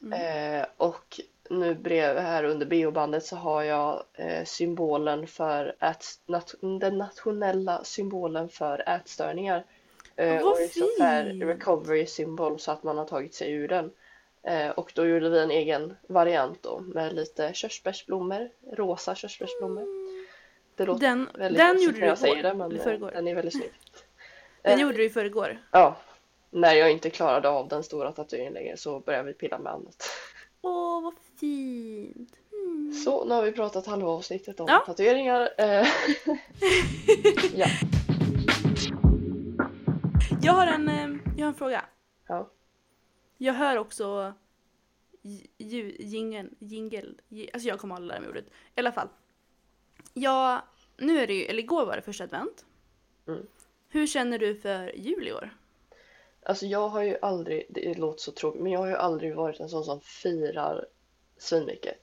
Mm. 0.03 0.13
Eh, 0.61 0.67
och 0.77 1.21
nu 1.51 1.75
bredvid 1.75 2.23
här 2.23 2.45
under 2.45 2.67
bh-bandet 2.67 3.25
så 3.25 3.37
har 3.37 3.63
jag 3.63 4.03
eh, 4.15 4.45
symbolen 4.45 5.27
för 5.27 5.77
ät, 5.81 6.05
nat, 6.27 6.55
den 6.61 6.99
nationella 6.99 7.85
symbolen 7.85 8.49
för 8.49 8.89
ätstörningar. 8.89 9.65
Eh, 10.17 10.43
Vad 10.43 10.53
och 10.53 10.59
så 10.59 11.03
här 11.03 11.25
fint! 11.25 11.43
recovery 11.43 12.07
symbol 12.07 12.59
så 12.61 12.73
att 12.73 12.83
man 12.83 12.99
har 12.99 13.05
tagit 13.05 13.35
sig 13.35 13.53
ur 13.53 13.69
den. 13.69 13.91
Eh, 14.43 14.71
och 14.71 14.93
då 14.95 15.07
gjorde 15.07 15.31
vi 15.31 15.41
en 15.41 15.51
egen 15.51 15.97
variant 16.07 16.63
då 16.63 16.79
med 16.79 17.13
lite 17.13 17.53
körsbärsblommor, 17.55 18.51
rosa 18.73 19.15
körsbärsblommor. 19.15 20.00
Det 20.81 20.87
låter 20.87 21.01
Den, 21.07 21.29
väldigt 21.35 21.59
den 21.59 21.83
gjorde 21.83 21.93
när 21.95 22.01
du 22.01 22.07
jag 22.07 22.19
säger 22.19 22.43
det 22.43 22.55
men 22.55 22.73
eh, 22.77 22.83
förrgår. 22.83 23.11
den 23.11 23.29
är 23.29 23.35
väldigt 23.35 23.55
snygg. 23.55 23.73
Den 24.63 24.73
Eh, 24.73 24.81
gjorde 24.81 24.97
du 24.97 25.05
i 25.05 25.11
förrgår. 25.11 25.59
Ja, 25.71 25.97
när 26.51 26.73
jag 26.75 26.93
inte 26.93 27.11
klarade 27.11 27.49
av 27.49 27.69
den 27.69 27.83
stora 27.83 28.13
tatueringen 28.13 28.53
längre 28.53 28.77
så 28.77 29.01
började 29.01 29.25
vi 29.27 29.33
pilla 29.35 29.59
med 29.59 29.73
annat. 29.73 30.09
Åh, 30.63 31.03
vad 31.03 31.15
fint. 31.41 32.37
Mm. 32.53 32.93
Så, 32.93 33.25
nu 33.25 33.35
har 33.35 33.43
vi 33.43 33.53
pratat 33.53 33.87
halva 33.87 34.09
avsnittet 34.11 34.61
om 34.61 34.67
Ja. 34.69 34.83
tatueringar. 34.87 35.49
Eh, 35.59 35.87
ja, 37.55 37.67
Jag 40.43 40.53
har 40.53 40.67
en, 40.67 40.89
jag 41.37 41.45
har 41.47 41.49
en 41.49 41.55
fråga. 41.55 41.85
ja. 42.29 42.51
Jag 43.39 43.55
hör 43.55 43.77
också 43.79 44.33
jingel, 46.59 47.21
ji- 47.29 47.51
alltså 47.53 47.69
jag 47.69 47.79
kommer 47.79 47.95
aldrig 47.95 48.09
lära 48.09 48.21
mig 48.21 48.29
ordet. 48.31 48.45
I 48.47 48.81
alla 48.81 48.93
fall. 48.93 49.09
Jag, 50.15 50.63
nu 50.97 51.19
är 51.19 51.27
det 51.27 51.35
ju, 51.35 51.45
eller 51.45 51.63
igår 51.63 51.87
var 51.87 51.97
det 51.97 52.03
första 52.03 52.25
advent. 52.25 52.65
Mm. 53.29 53.47
Hur 53.89 54.07
känner 54.07 54.39
du 54.39 54.57
för 54.57 54.97
jul 54.97 55.29
i 55.29 55.33
år? 55.33 55.51
Alltså 56.43 56.67
jag 56.67 56.89
har 56.89 57.03
ju 57.03 57.17
aldrig, 57.23 57.67
det 57.69 57.99
låter 57.99 58.21
så 58.21 58.33
tråkigt, 58.33 58.63
men 58.63 58.73
jag 58.73 58.81
har 58.81 58.87
ju 58.87 58.97
aldrig 58.97 59.37
varit 59.37 59.61
en 59.61 59.69
sån 59.69 59.85
som 59.85 60.01
firar 60.01 60.87
svinmycket. 61.39 61.97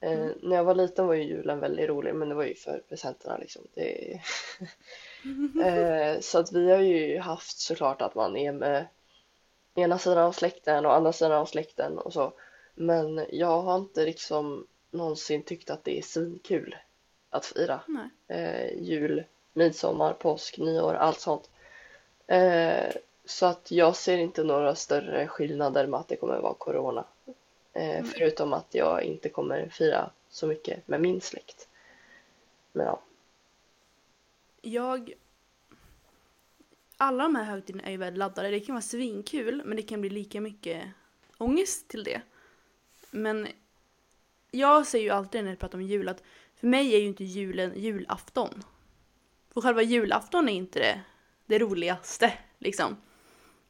Eh, 0.00 0.12
Mm. 0.12 0.38
När 0.42 0.56
jag 0.56 0.64
var 0.64 0.74
liten 0.74 1.06
var 1.06 1.14
ju 1.14 1.22
julen 1.22 1.60
väldigt 1.60 1.88
rolig, 1.88 2.14
men 2.14 2.28
det 2.28 2.34
var 2.34 2.44
ju 2.44 2.54
för 2.54 2.82
presenterna 2.88 3.36
liksom. 3.38 3.62
Det... 3.74 4.20
eh, 5.64 6.20
så 6.20 6.38
att 6.38 6.52
vi 6.52 6.70
har 6.70 6.80
ju 6.80 7.18
haft 7.18 7.58
såklart 7.58 8.02
att 8.02 8.14
man 8.14 8.36
är 8.36 8.52
med 8.52 8.86
ena 9.74 9.98
sidan 9.98 10.18
av 10.18 10.32
släkten 10.32 10.86
och 10.86 10.94
andra 10.94 11.12
sidan 11.12 11.32
av 11.32 11.46
släkten 11.46 11.98
och 11.98 12.12
så. 12.12 12.32
Men 12.74 13.26
jag 13.30 13.62
har 13.62 13.76
inte 13.76 14.04
liksom 14.04 14.66
någonsin 14.90 15.42
tyckt 15.42 15.70
att 15.70 15.84
det 15.84 15.98
är 15.98 16.02
svinkul 16.02 16.76
att 17.30 17.46
fira 17.46 17.80
eh, 18.28 18.82
jul, 18.82 19.24
midsommar, 19.52 20.12
påsk, 20.12 20.58
nyår, 20.58 20.94
allt 20.94 21.20
sånt. 21.20 21.50
Eh, 22.26 22.90
så 23.24 23.46
att 23.46 23.70
jag 23.70 23.96
ser 23.96 24.18
inte 24.18 24.44
några 24.44 24.74
större 24.74 25.26
skillnader 25.26 25.86
med 25.86 26.00
att 26.00 26.08
det 26.08 26.16
kommer 26.16 26.38
vara 26.38 26.54
corona. 26.54 27.04
Eh, 27.72 28.04
förutom 28.04 28.52
att 28.52 28.74
jag 28.74 29.02
inte 29.02 29.28
kommer 29.28 29.68
fira 29.68 30.10
så 30.28 30.46
mycket 30.46 30.88
med 30.88 31.00
min 31.00 31.20
släkt. 31.20 31.68
Men 32.72 32.86
ja, 32.86 33.02
Jag... 34.62 35.12
Alla 36.96 37.22
de 37.22 37.34
här 37.34 37.44
högtiderna 37.44 37.84
är 37.84 37.90
ju 37.90 37.96
väldigt 37.96 38.18
laddade. 38.18 38.50
Det 38.50 38.60
kan 38.60 38.74
vara 38.74 38.82
svinkul, 38.82 39.62
men 39.64 39.76
det 39.76 39.82
kan 39.82 40.00
bli 40.00 40.10
lika 40.10 40.40
mycket 40.40 40.82
ångest 41.38 41.88
till 41.88 42.04
det. 42.04 42.20
Men 43.10 43.48
jag 44.50 44.86
säger 44.86 45.04
ju 45.04 45.10
alltid 45.10 45.44
när 45.44 45.50
jag 45.50 45.58
pratar 45.58 45.78
om 45.78 45.82
jul 45.82 46.08
att 46.08 46.22
för 46.60 46.66
mig 46.66 46.94
är 46.94 46.98
ju 46.98 47.06
inte 47.06 47.24
julen 47.24 47.72
julafton. 47.76 48.62
För 49.54 49.60
själva 49.60 49.82
julafton 49.82 50.48
är 50.48 50.52
inte 50.52 50.78
det, 50.78 51.00
det 51.46 51.58
roligaste, 51.58 52.32
liksom. 52.58 52.96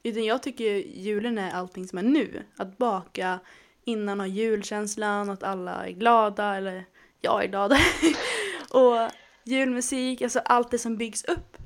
Utan 0.03 0.25
jag 0.25 0.43
tycker 0.43 0.65
ju 0.65 0.87
julen 0.87 1.39
är 1.39 1.51
allting 1.51 1.89
som 1.89 1.99
är 1.99 2.03
nu. 2.03 2.43
Att 2.57 2.79
baka 2.79 3.41
innan 3.85 4.21
ha 4.21 4.27
julkänslan, 4.27 5.31
att 5.31 5.43
alla 5.43 5.87
är 5.87 5.91
glada, 5.91 6.57
eller 6.57 6.85
jag 7.21 7.45
är 7.45 7.49
glad. 7.49 7.73
och 8.71 9.11
julmusik, 9.45 10.23
alltså 10.23 10.39
allt 10.39 10.71
det 10.71 10.79
som 10.79 10.97
byggs 10.97 11.25
upp. 11.25 11.57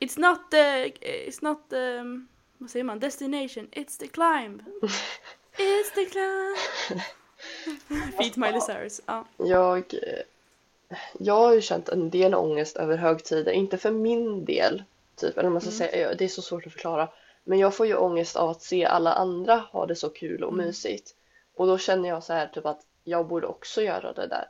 It's 0.00 0.20
not 0.20 0.50
the, 0.50 0.88
it's 1.28 1.38
not 1.40 1.70
the, 1.70 2.02
vad 2.58 2.70
säger 2.70 2.84
man, 2.84 3.00
destination, 3.00 3.68
it's 3.72 3.98
the 3.98 4.06
climb. 4.06 4.62
It's 5.56 5.94
the 5.94 6.06
climb. 6.06 7.02
Feet 8.18 8.36
Miley 8.36 8.60
Cyrus, 8.60 9.00
ja. 9.06 9.24
jag, 9.36 9.94
jag 11.18 11.34
har 11.34 11.54
ju 11.54 11.60
känt 11.60 11.88
en 11.88 12.10
del 12.10 12.34
ångest 12.34 12.76
över 12.76 12.96
högtider, 12.96 13.52
inte 13.52 13.78
för 13.78 13.90
min 13.90 14.44
del, 14.44 14.82
typ, 15.16 15.38
eller 15.38 15.50
man 15.50 15.60
ska 15.60 15.70
säga, 15.70 16.14
det 16.14 16.24
är 16.24 16.28
så 16.28 16.42
svårt 16.42 16.66
att 16.66 16.72
förklara. 16.72 17.08
Men 17.44 17.58
jag 17.58 17.74
får 17.74 17.86
ju 17.86 17.96
ångest 17.96 18.36
av 18.36 18.50
att 18.50 18.62
se 18.62 18.84
alla 18.84 19.12
andra 19.12 19.56
ha 19.56 19.86
det 19.86 19.96
så 19.96 20.08
kul 20.08 20.44
och 20.44 20.54
mysigt. 20.54 21.14
Och 21.54 21.66
då 21.66 21.78
känner 21.78 22.08
jag 22.08 22.24
så 22.24 22.32
här 22.32 22.46
typ 22.46 22.66
att 22.66 22.86
jag 23.04 23.26
borde 23.26 23.46
också 23.46 23.82
göra 23.82 24.12
det 24.12 24.26
där. 24.26 24.48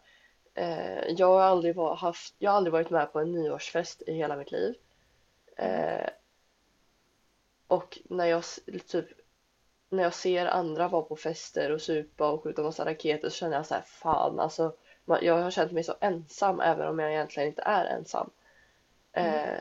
Eh, 0.55 1.15
jag 1.17 1.27
har 1.27 1.41
aldrig 1.41 1.75
var, 1.75 1.95
haft, 1.97 2.35
jag 2.39 2.51
har 2.51 2.57
aldrig 2.57 2.73
varit 2.73 2.91
med 2.91 3.13
på 3.13 3.21
en 3.21 3.33
nyårsfest 3.33 4.03
i 4.07 4.13
hela 4.13 4.37
mitt 4.37 4.53
liv. 4.53 4.75
Eh, 5.57 6.09
och 7.67 7.99
när 8.05 8.27
jag 8.27 8.45
typ 8.87 9.07
när 9.93 10.03
jag 10.03 10.15
ser 10.15 10.47
andra 10.47 10.89
vara 10.89 11.03
på 11.03 11.17
fester 11.17 11.71
och 11.73 11.81
supa 11.81 12.31
och 12.31 12.43
skjuta 12.43 12.63
massa 12.63 12.85
raketer 12.85 13.29
så 13.29 13.37
känner 13.37 13.57
jag 13.57 13.67
så 13.67 13.75
här 13.75 13.83
fan 13.83 14.41
alltså 14.41 14.73
jag 15.05 15.43
har 15.43 15.51
känt 15.51 15.73
mig 15.73 15.85
så 15.85 15.95
ensam 16.01 16.61
även 16.61 16.89
om 16.89 16.99
jag 16.99 17.13
egentligen 17.13 17.49
inte 17.49 17.63
är 17.63 17.85
ensam. 17.85 18.31
Eh, 19.13 19.59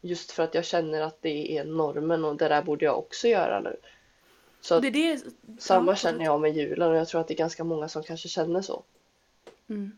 just 0.00 0.30
för 0.30 0.42
att 0.42 0.54
jag 0.54 0.64
känner 0.64 1.00
att 1.00 1.22
det 1.22 1.58
är 1.58 1.64
normen 1.64 2.24
och 2.24 2.36
det 2.36 2.48
där 2.48 2.62
borde 2.62 2.84
jag 2.84 2.98
också 2.98 3.28
göra 3.28 3.60
nu. 3.60 3.76
Så 4.60 4.80
Det 4.80 4.88
är 4.88 4.90
det, 4.90 5.22
samma 5.58 5.96
känner 5.96 6.24
jag 6.24 6.40
med 6.40 6.56
julen 6.56 6.90
och 6.90 6.96
jag 6.96 7.08
tror 7.08 7.20
att 7.20 7.28
det 7.28 7.34
är 7.34 7.38
ganska 7.38 7.64
många 7.64 7.88
som 7.88 8.02
kanske 8.02 8.28
känner 8.28 8.62
så. 8.62 8.82
Mm. 9.68 9.92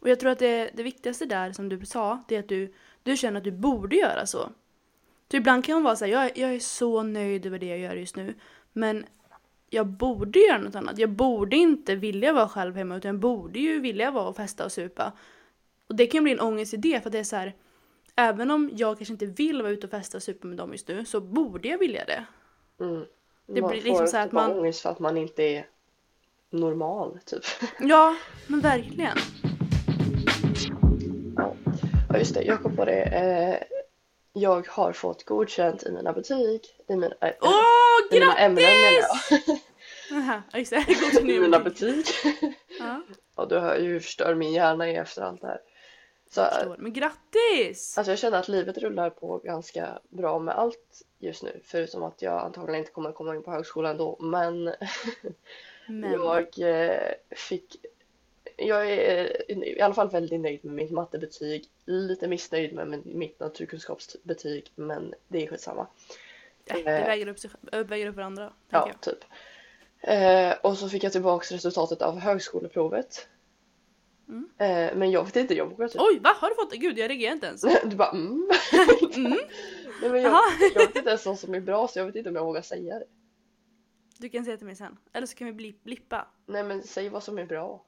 Och 0.00 0.08
jag 0.08 0.20
tror 0.20 0.30
att 0.30 0.38
det, 0.38 0.70
det 0.74 0.82
viktigaste 0.82 1.24
där 1.24 1.52
som 1.52 1.68
du 1.68 1.86
sa, 1.86 2.22
det 2.28 2.36
är 2.36 2.40
att 2.40 2.48
du, 2.48 2.74
du 3.02 3.16
känner 3.16 3.38
att 3.38 3.44
du 3.44 3.50
borde 3.50 3.96
göra 3.96 4.26
så. 4.26 4.48
Så 5.30 5.36
ibland 5.36 5.64
kan 5.64 5.74
man 5.74 5.82
vara 5.82 5.96
så 5.96 6.04
här, 6.04 6.12
jag, 6.12 6.38
jag 6.38 6.54
är 6.54 6.60
så 6.60 7.02
nöjd 7.02 7.46
över 7.46 7.58
det 7.58 7.66
jag 7.66 7.78
gör 7.78 7.94
just 7.94 8.16
nu. 8.16 8.34
Men 8.76 9.06
jag 9.70 9.86
borde 9.86 10.38
göra 10.38 10.58
något 10.58 10.74
annat. 10.74 10.98
Jag 10.98 11.10
borde 11.10 11.56
inte 11.56 11.94
vilja 11.94 12.32
vara 12.32 12.48
själv 12.48 12.76
hemma 12.76 12.96
utan 12.96 13.08
jag 13.08 13.18
borde 13.20 13.58
ju 13.58 13.80
vilja 13.80 14.10
vara 14.10 14.28
och 14.28 14.36
festa 14.36 14.64
och 14.64 14.72
supa. 14.72 15.12
Och 15.88 15.94
det 15.96 16.06
kan 16.06 16.22
bli 16.24 16.32
en 16.32 16.40
ångest 16.40 16.74
i 16.74 16.76
det 16.76 17.00
för 17.00 17.08
att 17.08 17.12
det 17.12 17.18
är 17.18 17.24
så 17.24 17.36
här, 17.36 17.54
även 18.16 18.50
om 18.50 18.70
jag 18.72 18.98
kanske 18.98 19.12
inte 19.12 19.26
vill 19.26 19.62
vara 19.62 19.72
ute 19.72 19.86
och 19.86 19.90
festa 19.90 20.16
och 20.18 20.22
supa 20.22 20.46
med 20.46 20.56
dem 20.56 20.72
just 20.72 20.88
nu 20.88 21.04
så 21.04 21.20
borde 21.20 21.68
jag 21.68 21.78
vilja 21.78 22.04
det. 22.04 22.24
Mm. 22.84 23.04
Det 23.46 23.60
man 23.60 23.70
blir 23.70 23.82
liksom 23.82 24.06
så 24.06 24.16
här 24.16 24.24
typ 24.24 24.34
att 24.34 24.48
man- 24.48 24.58
ångest 24.58 24.80
för 24.80 24.90
att 24.90 24.98
man 24.98 25.16
inte 25.16 25.42
är 25.42 25.66
normal 26.50 27.18
typ. 27.24 27.42
Ja, 27.80 28.16
men 28.46 28.60
verkligen. 28.60 29.16
Ja, 31.36 32.18
just 32.18 32.34
det, 32.34 32.42
jag 32.42 32.62
kom 32.62 32.76
på 32.76 32.84
det. 32.84 33.02
Eh, 33.02 33.73
jag 34.36 34.68
har 34.68 34.92
fått 34.92 35.24
godkänt 35.24 35.82
i 35.82 35.92
mina 35.92 36.12
betyg. 36.12 36.60
I 36.88 36.96
mina, 36.96 37.14
äh, 37.20 37.34
Åh, 37.40 37.50
i 38.10 38.14
mina 38.14 38.38
ämnen 38.38 38.64
menar 38.64 38.92
jag. 38.92 39.58
Aha, 40.18 40.42
till 40.52 41.30
I 41.30 41.38
mina 41.38 41.58
betyg. 41.58 42.06
Ja, 42.78 43.02
Ja, 43.36 43.44
du 43.44 43.58
hör 43.58 43.76
ju 43.76 43.88
hur 43.88 44.00
förstör 44.00 44.34
min 44.34 44.52
hjärna 44.52 44.88
är 44.88 45.02
efter 45.02 45.22
allt 45.22 45.40
det 45.40 45.46
här. 45.46 45.60
Så. 46.30 46.74
Men 46.78 46.92
grattis! 46.92 47.98
alltså 47.98 48.12
jag 48.12 48.18
känner 48.18 48.38
att 48.38 48.48
livet 48.48 48.78
rullar 48.78 49.10
på 49.10 49.38
ganska 49.38 49.98
bra 50.08 50.38
med 50.38 50.54
allt 50.54 51.02
just 51.18 51.42
nu. 51.42 51.60
Förutom 51.64 52.02
att 52.02 52.22
jag 52.22 52.40
antagligen 52.40 52.78
inte 52.78 52.92
kommer 52.92 53.12
komma 53.12 53.36
in 53.36 53.42
på 53.42 53.50
högskolan 53.50 53.96
då. 53.96 54.18
Men 54.20 54.74
Men, 55.86 56.12
jag 56.12 56.58
eh, 56.58 57.12
fick... 57.36 57.76
Jag 58.56 58.90
är 58.90 59.50
i 59.50 59.80
alla 59.80 59.94
fall 59.94 60.10
väldigt 60.10 60.40
nöjd 60.40 60.64
med 60.64 60.74
mitt 60.74 60.90
mattebetyg. 60.90 61.64
Lite 61.84 62.28
missnöjd 62.28 62.74
med 62.74 63.06
mitt 63.06 63.40
naturkunskapsbetyg. 63.40 64.72
Men 64.74 65.14
det 65.28 65.42
är 65.42 65.46
skitsamma. 65.46 65.86
äh, 66.66 66.76
det 66.76 66.82
väger 66.82 67.28
upp, 67.28 67.38
själv- 67.38 67.88
väger 67.88 68.06
upp 68.06 68.16
varandra. 68.16 68.52
Ja, 68.68 68.88
jag. 68.92 69.00
typ. 69.00 69.24
Eh, 70.00 70.52
och 70.62 70.78
så 70.78 70.88
fick 70.88 71.04
jag 71.04 71.12
tillbaks 71.12 71.52
resultatet 71.52 72.02
av 72.02 72.18
högskoleprovet. 72.18 73.28
Mm. 74.28 74.48
Eh, 74.58 74.96
men 74.96 75.10
jag 75.10 75.24
vet 75.24 75.36
inte, 75.36 75.54
jag 75.54 75.66
vågar 75.70 75.88
typ... 75.88 76.00
Oj, 76.00 76.18
va? 76.18 76.30
Har 76.40 76.48
du 76.48 76.54
fått 76.54 76.70
det? 76.70 76.76
Gud, 76.76 76.98
jag 76.98 77.10
reagerar 77.10 77.32
inte 77.32 77.46
ens. 77.46 77.62
Du 77.84 77.96
bara 77.96 78.10
mm. 78.10 78.50
Mm. 79.16 79.30
Nej, 80.02 80.10
men 80.10 80.22
jag, 80.22 80.42
jag 80.74 80.86
vet 80.86 80.96
inte 80.96 81.08
ens 81.08 81.26
vad 81.26 81.38
som 81.38 81.54
är 81.54 81.60
bra 81.60 81.88
så 81.88 81.98
jag 81.98 82.06
vet 82.06 82.16
inte 82.16 82.30
om 82.30 82.36
jag 82.36 82.44
vågar 82.44 82.62
säga 82.62 82.98
det. 82.98 83.06
Du 84.18 84.28
kan 84.28 84.44
säga 84.44 84.56
till 84.56 84.66
mig 84.66 84.76
sen. 84.76 84.96
Eller 85.12 85.26
så 85.26 85.34
kan 85.36 85.46
vi 85.46 85.52
bli, 85.52 85.74
blippa. 85.82 86.28
Nej 86.46 86.64
men 86.64 86.82
säg 86.82 87.08
vad 87.08 87.22
som 87.22 87.38
är 87.38 87.44
bra. 87.46 87.84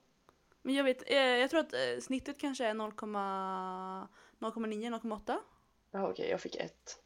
Men 0.67 0.75
jag 0.75 0.85
vet, 0.85 1.11
eh, 1.11 1.17
jag 1.17 1.51
tror 1.51 1.61
att 1.61 1.73
eh, 1.73 2.01
snittet 2.01 2.41
kanske 2.41 2.67
är 2.67 2.75
0,9, 2.75 4.09
0,8. 4.39 5.39
Ja 5.91 6.09
okej, 6.09 6.31
jag 6.31 6.41
fick 6.41 6.57
ett. 6.57 6.99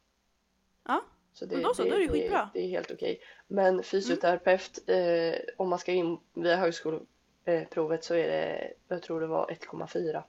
Ja, 0.87 1.01
Så 1.33 1.45
det, 1.45 1.55
Men 1.55 1.63
då 1.63 1.73
så, 1.73 1.83
då 1.83 1.95
är 1.95 1.99
det 1.99 2.07
skitbra. 2.09 2.49
Det, 2.53 2.59
är 2.59 2.67
helt 2.67 2.91
okej. 2.91 3.21
Men 3.47 3.83
fysioterapeut, 3.83 4.89
eh, 4.89 5.35
om 5.57 5.69
man 5.69 5.79
ska 5.79 5.91
in 5.91 6.19
via 6.33 6.55
högskole, 6.55 6.99
eh, 7.45 7.67
provet 7.67 8.03
så 8.03 8.13
är 8.13 8.27
det, 8.27 8.73
jag 8.87 9.03
tror 9.03 9.21
det 9.21 9.27
var 9.27 9.51
1,4. 9.51 10.23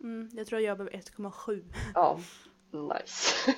Mm, 0.00 0.30
jag 0.32 0.46
tror 0.46 0.60
jag 0.60 0.78
behöver 0.78 0.96
1,7. 0.96 1.64
Ja, 1.94 2.20
nice. 2.70 3.54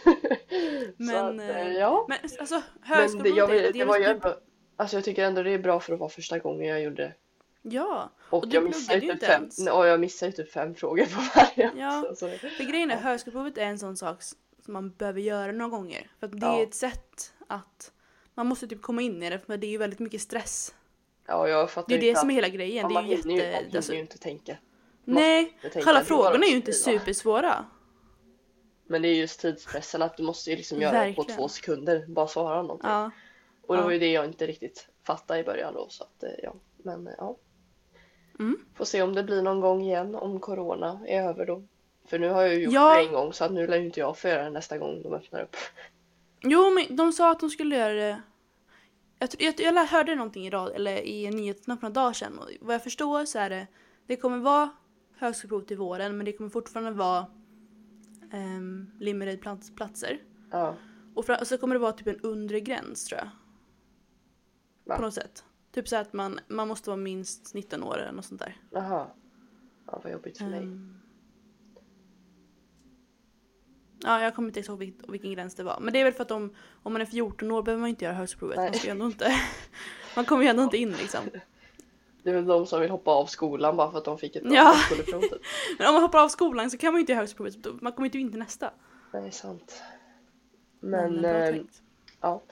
Men, 0.97 1.09
så 1.09 1.17
att, 1.17 1.41
eh, 1.41 1.73
ja. 1.73 2.07
Men 2.09 2.19
alltså 2.41 2.55
Men 2.55 2.63
det, 2.81 2.95
högskoleprovet, 2.95 3.37
jag, 3.37 3.51
det, 3.51 3.61
det, 3.61 3.79
det 3.79 3.85
var 3.85 3.99
ju 3.99 4.05
ändå, 4.05 4.41
alltså 4.77 4.97
jag 4.97 5.05
tycker 5.05 5.25
ändå 5.25 5.43
det 5.43 5.51
är 5.51 5.59
bra 5.59 5.81
för 5.81 5.93
att 5.93 6.01
vara 6.01 6.11
första 6.11 6.39
gången 6.39 6.69
jag 6.69 6.83
gjorde 6.83 7.03
det. 7.03 7.15
Ja, 7.63 8.11
Och, 8.31 8.39
Och 8.43 8.49
du 8.49 8.55
jag 8.57 8.73
pluggade 8.73 9.01
ju 9.07 9.13
inte 9.13 9.27
typ 9.27 9.31
fem, 9.31 9.43
ens. 9.43 9.69
och 9.69 9.87
jag 9.87 10.01
missade 10.01 10.31
ju 10.31 10.37
typ 10.37 10.53
fem 10.53 10.75
frågor 10.75 11.05
på 11.05 11.21
varje. 11.37 11.73
Ja. 11.77 12.05
Så, 12.09 12.15
så, 12.17 12.29
för 12.57 12.65
grejen 12.65 12.91
är 12.91 12.97
högskoleprovet 12.97 13.59
är 13.59 13.63
en 13.65 13.79
sån 13.79 13.97
sak 13.97 14.23
som 14.23 14.73
man 14.73 14.91
behöver 14.91 15.21
göra 15.21 15.53
några 15.53 15.71
gånger. 15.71 16.11
För 16.21 16.27
att 16.27 16.33
det 16.41 16.47
Ja. 16.47 16.59
är 16.59 16.63
ett 16.63 16.75
sätt 16.75 17.33
att 17.49 17.93
man 18.35 18.47
måste 18.47 18.67
typ 18.67 18.83
komma 18.83 19.03
in 19.03 19.23
i 19.23 19.31
det 19.31 19.39
för 19.39 19.57
det 19.57 19.67
är 19.67 19.71
ju 19.71 19.79
väldigt 19.79 19.99
mycket 19.99 20.21
stress. 20.21 20.75
ja, 21.27 21.49
jag 21.49 21.71
fattar 21.71 21.89
Det 21.89 21.95
är 21.95 22.01
det 22.15 22.19
som 22.19 22.31
är 22.31 22.35
hela 22.35 22.49
grejen. 22.49 22.91
ja, 22.93 23.01
Det 23.03 23.07
är 23.07 23.09
ju 23.09 23.17
ju, 23.17 23.23
man 23.27 23.35
jätte... 23.37 23.47
hinner 23.47 23.77
Alltså, 23.77 23.93
ju 23.95 24.01
inte 24.01 24.19
tänka. 24.19 24.57
nej, 25.05 25.59
det 25.75 25.85
bara 25.85 26.05
frågorna 26.05 26.45
är 26.47 26.51
ju 26.51 26.57
inte 26.57 26.73
supersvåra. 26.73 27.65
Men 28.87 29.03
det 29.03 29.09
är 29.09 29.15
just 29.15 29.41
tidspressen 29.41 30.03
att 30.03 30.17
du 30.17 30.23
måste 30.23 30.51
ju 30.51 30.57
liksom 30.57 30.81
göra 30.81 30.93
det 31.07 31.13
på 31.15 31.21
Verkligen. 31.23 31.39
två 31.41 31.49
sekunder. 31.49 32.05
Bara 32.09 32.27
svara 32.27 32.63
någonting. 32.63 32.91
Ja. 32.91 33.11
Och 33.67 33.75
det 33.77 33.81
Ja. 33.81 33.85
var 33.85 33.93
ju 33.93 33.99
det 33.99 34.13
jag 34.13 34.25
inte 34.25 34.47
riktigt 34.47 34.89
fattade 35.07 35.41
i 35.41 35.45
början 35.45 35.75
då. 35.75 35.87
Så 35.89 36.05
att, 36.05 36.23
eh, 36.23 36.31
ja. 36.43 36.55
Men 36.77 37.07
eh, 37.07 37.13
ja. 37.19 37.37
Mm. 38.41 38.59
Får 38.75 38.85
se 38.85 39.03
om 39.03 39.15
det 39.15 39.23
blir 39.23 39.43
någon 39.43 39.61
gång 39.61 39.83
igen 39.83 40.15
om 40.15 40.41
corona 40.41 41.01
är 41.07 41.23
över 41.29 41.47
då. 41.47 41.63
För 42.07 42.19
nu 42.19 42.29
har 42.29 42.43
jag 42.43 42.55
ju 42.55 42.61
gjort 42.63 42.75
Ja. 42.75 42.97
det 42.97 43.07
en 43.07 43.13
gång 43.13 43.33
så 43.33 43.45
att 43.45 43.53
nu 43.53 43.67
lär 43.67 43.77
ju 43.77 43.87
inte 43.87 44.01
jag 44.01 44.19
få 44.19 44.29
göra 44.29 44.45
det 44.45 44.51
nästa 44.51 44.79
gång 44.79 45.03
de 45.03 45.13
öppnar 45.13 45.43
upp. 45.43 45.57
Jo, 46.43 46.71
men 46.71 46.97
de 46.97 47.13
sa 47.13 47.31
att 47.31 47.41
de 47.41 47.51
skulle 47.51 47.77
göra 47.77 47.93
det... 47.93 48.23
Jag, 49.19 49.29
jag, 49.39 49.61
jag 49.61 49.87
hörde 49.87 50.15
någonting 50.15 50.47
i, 50.47 50.51
rad, 50.51 50.73
eller 50.73 51.07
i 51.07 51.31
nyheterna 51.31 51.77
för 51.77 51.83
några 51.83 51.95
dagar 51.95 52.13
sedan. 52.13 52.39
Och 52.39 52.49
vad 52.61 52.75
jag 52.75 52.83
förstår 52.83 53.25
så 53.25 53.39
är 53.39 53.51
det... 53.51 53.67
Det 54.07 54.17
kommer 54.17 54.39
vara 54.39 54.71
högskoleprov 55.17 55.61
till 55.61 55.77
våren 55.77 56.17
men 56.17 56.27
det 56.27 56.33
kommer 56.33 56.51
fortfarande 56.51 56.91
vara 56.91 57.27
um, 58.33 58.91
Limmered-platser. 59.01 60.23
Ja. 60.51 60.75
Och, 61.15 61.27
fra, 61.27 61.39
och 61.39 61.47
så 61.47 61.59
kommer 61.59 61.75
det 61.75 61.79
vara 61.79 61.93
typ 61.93 62.07
en 62.07 62.21
undre 62.21 62.61
gräns 62.61 63.05
tror 63.05 63.19
jag. 63.19 63.29
Va? 64.85 64.97
På 64.97 65.03
något 65.03 65.15
sätt. 65.15 65.45
Typ 65.73 65.89
så 65.89 65.97
att 65.97 66.13
man, 66.13 66.41
man 66.49 66.69
måste 66.69 66.91
vara 66.91 66.97
minst 66.97 67.55
19 67.55 67.83
år 67.83 67.99
eller 67.99 68.13
något 68.13 68.25
sånt 68.25 68.41
där. 68.41 68.57
Jaha. 68.71 69.07
Ja 69.87 70.01
vad 70.05 70.13
jobbigt 70.13 70.39
för 70.39 70.45
mig. 70.45 70.59
Ehm. 70.59 70.97
Ja, 74.03 74.23
jag 74.23 74.35
kommer 74.35 74.49
inte 74.49 74.61
ihåg 74.61 74.79
vilken, 74.79 75.13
vilken 75.13 75.33
gräns 75.33 75.55
det 75.55 75.63
var. 75.63 75.79
Men 75.81 75.93
det 75.93 76.01
är 76.01 76.05
väl 76.05 76.13
för 76.13 76.23
att 76.23 76.31
om, 76.31 76.55
om 76.83 76.93
man 76.93 77.03
är 77.03 77.07
14 77.07 77.51
år 77.51 77.63
behöver 77.63 77.81
man 77.81 77.91
inte 77.91 78.05
göra 78.05 78.15
högskoleprovet. 78.15 78.71
Man, 78.73 78.79
ska 78.79 78.87
ju 78.87 78.91
ändå 78.91 79.07
inte, 79.07 79.33
man 80.17 80.25
kommer 80.25 80.43
ju 80.43 80.49
ändå 80.49 80.63
inte 80.63 80.77
in 80.77 80.93
liksom. 80.93 81.21
Det 82.23 82.31
är 82.31 82.35
väl 82.35 82.47
de 82.47 82.67
som 82.67 82.81
vill 82.81 82.91
hoppa 82.91 83.11
av 83.11 83.27
skolan 83.27 83.77
bara 83.77 83.91
för 83.91 83.99
att 83.99 84.05
de 84.05 84.19
fick 84.19 84.37
ett 84.37 84.43
Ja. 84.47 84.65
högskoleprov 84.75 85.21
typ. 85.21 85.43
Men 85.79 85.89
om 85.89 85.95
man 85.95 86.03
hoppar 86.03 86.19
av 86.25 86.29
skolan 86.29 86.71
så 86.71 86.79
kan 86.79 86.93
man 86.93 86.99
ju 86.99 87.01
inte 87.01 87.13
göra 87.13 87.21
högskoleprovet. 87.21 87.83
Man 87.83 87.93
kommer 87.93 88.07
inte 88.07 88.19
in 88.19 88.31
till 88.31 88.39
nästa. 88.39 88.71
Nej 89.13 89.33
sant. 89.33 89.83
Men, 90.81 91.23
bra 91.23 91.31
eh, 91.31 91.53
tänkt. 91.53 91.83
ja. 92.21 92.43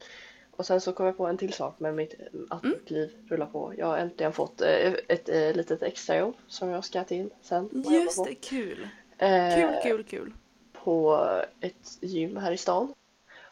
Och 0.58 0.66
sen 0.66 0.80
så 0.80 0.92
kom 0.92 1.06
jag 1.06 1.16
på 1.16 1.26
en 1.26 1.36
till 1.38 1.52
sak 1.52 1.80
med 1.80 1.94
mitt, 1.94 2.14
att 2.50 2.62
mitt 2.62 2.90
liv 2.90 3.10
rullar 3.28 3.46
på. 3.46 3.74
Jag 3.76 3.86
har 3.86 3.98
äntligen 3.98 4.32
fått 4.32 4.60
eh, 4.60 4.92
ett 5.08 5.28
eh, 5.28 5.52
litet 5.52 5.82
extrajobb 5.82 6.34
som 6.48 6.68
jag 6.68 6.84
ska 6.84 7.04
till 7.04 7.30
sen. 7.42 7.84
Just 7.90 8.24
det, 8.24 8.34
kul. 8.34 8.88
Eh, 9.18 9.54
Kul, 9.54 9.74
kul, 9.82 10.04
kul. 10.04 10.32
på 10.72 11.26
ett 11.60 11.98
gym 12.00 12.36
här 12.36 12.52
i 12.52 12.56
stan. 12.56 12.94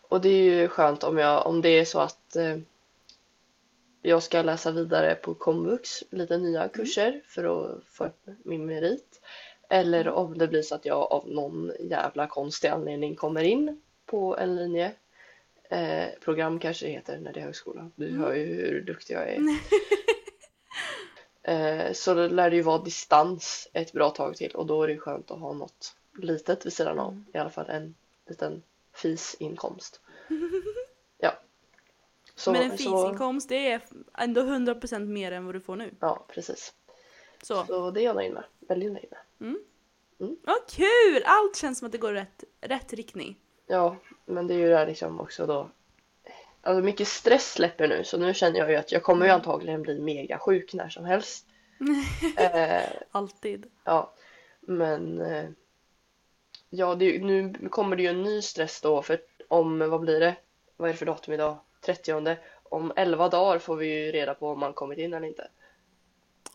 Och 0.09 0.21
det 0.21 0.29
är 0.29 0.43
ju 0.43 0.69
skönt 0.69 1.05
om, 1.05 1.19
jag, 1.19 1.47
om 1.47 1.63
det 1.63 1.69
är 1.69 1.85
så 1.85 1.99
att 1.99 2.37
eh, 2.37 2.59
jag 4.03 4.23
ska 4.23 4.43
läsa 4.43 4.71
vidare 4.71 5.15
på 5.15 5.35
komvux, 5.35 5.91
lite 6.11 6.39
nya 6.39 6.69
kurser 6.69 7.23
för 7.27 7.45
att 7.45 7.85
få 7.85 8.05
upp 8.05 8.27
min 8.45 8.67
merit. 8.67 9.21
Eller 9.69 10.09
om 10.09 10.39
det 10.39 10.49
blir 10.49 10.63
så 10.63 10.75
att 10.75 10.87
jag 10.87 11.13
av 11.13 11.29
någon 11.29 11.73
jävla 11.81 12.27
konstig 12.27 12.69
anledning 12.69 13.17
kommer 13.17 13.43
in 13.43 13.81
på 14.07 14.37
en 14.37 14.57
linje. 14.57 14.93
Eh, 15.71 16.09
program 16.21 16.59
kanske 16.59 16.87
det 16.87 16.93
heter 16.93 17.19
när 17.19 17.33
det 17.33 17.41
är 17.41 17.45
högskola. 17.45 17.91
Du 17.97 18.19
hör 18.19 18.35
ju 18.35 18.45
hur 18.45 18.81
duktig 18.81 19.15
jag 19.15 19.29
är. 19.29 19.41
eh, 21.87 21.93
så 21.93 22.15
då 22.15 22.29
lär 22.29 22.51
det 22.51 22.57
ju 22.57 22.63
vara 22.63 22.83
distans 22.83 23.69
ett 23.73 23.93
bra 23.93 24.11
tag 24.11 24.37
till 24.37 24.51
och 24.51 24.67
då 24.67 24.83
är 24.83 24.87
det 24.87 24.93
ju 24.93 25.01
skönt 25.01 25.31
att 25.31 25.41
ha 25.41 25.53
något 25.53 25.97
litet 26.19 26.67
vid 26.67 26.73
sidan 26.73 26.99
av. 26.99 27.25
I 27.35 27.39
alla 27.39 27.51
fall 27.51 27.71
en 27.71 27.95
liten 28.27 28.63
fisinkomst. 28.95 30.01
Ja. 31.19 31.33
Så, 32.35 32.53
Men 32.53 32.63
en 32.63 32.71
så, 32.71 32.77
fisinkomst 32.77 33.49
det 33.49 33.71
är 33.71 33.81
ändå 34.19 34.41
100% 34.41 35.07
mer 35.07 35.33
än 35.33 35.47
vad 35.47 35.55
du 35.55 35.61
får 35.61 35.77
nu. 35.77 35.95
ja, 36.01 36.27
precis. 36.29 36.75
Så, 37.43 37.65
Så 37.65 37.91
det 37.91 38.01
är 38.01 38.05
jag 38.05 38.17
nöjd 38.17 38.33
med. 38.33 38.45
Väldigt 38.59 38.93
nöjd 38.93 39.09
med. 39.11 39.57
vad 40.43 40.69
kul! 40.69 41.23
Allt 41.25 41.57
känns 41.57 41.79
som 41.79 41.87
att 41.87 41.93
det 41.93 41.99
går 41.99 42.13
rätt, 42.13 42.45
rätt 42.61 42.93
riktning. 42.93 43.37
Ja, 43.67 43.97
men 44.27 44.47
det 44.47 44.55
är 44.55 44.59
ju 44.59 44.69
där 44.69 44.87
liksom 44.87 45.21
också 45.21 45.47
då. 45.47 45.71
Alltså 46.61 46.83
mycket 46.83 47.09
stress 47.09 47.53
släpper 47.53 47.89
nu 47.89 48.05
så 48.05 48.19
nu 48.19 48.35
känner 48.35 48.59
jag 48.59 48.71
ju 48.71 48.77
att 48.77 48.93
jag 48.93 49.03
kommer 49.03 49.27
ju 49.27 49.33
antagligen 49.33 49.83
bli 49.83 50.01
mega 50.01 50.39
sjuk 50.39 50.75
när 50.75 50.89
som 50.89 51.05
helst. 51.05 51.47
eh, 52.37 52.83
Alltid. 53.11 53.67
ja, 53.85 54.15
men 54.61 55.21
eh, 55.21 55.49
ja, 56.71 56.95
det, 56.95 57.19
nu 57.19 57.69
kommer 57.71 57.97
det 57.97 58.03
ju 58.03 58.09
en 58.09 58.23
ny 58.23 58.43
stress 58.43 58.81
då 58.81 59.03
för 59.03 59.19
om, 59.49 59.79
vad 59.91 60.01
blir 60.01 60.21
det? 60.21 60.37
Vad 60.77 60.89
är 60.89 60.93
det 60.93 60.99
för 60.99 61.07
datum 61.07 61.35
idag? 61.35 61.59
30. 61.81 62.37
Om 62.63 62.93
11 62.97 63.29
dagar 63.29 63.59
får 63.59 63.77
vi 63.77 63.87
ju 63.87 64.13
reda 64.13 64.35
på 64.35 64.49
om 64.49 64.61
man 64.61 64.73
kommit 64.73 64.99
in 64.99 65.15
eller 65.15 65.27
inte. 65.27 65.49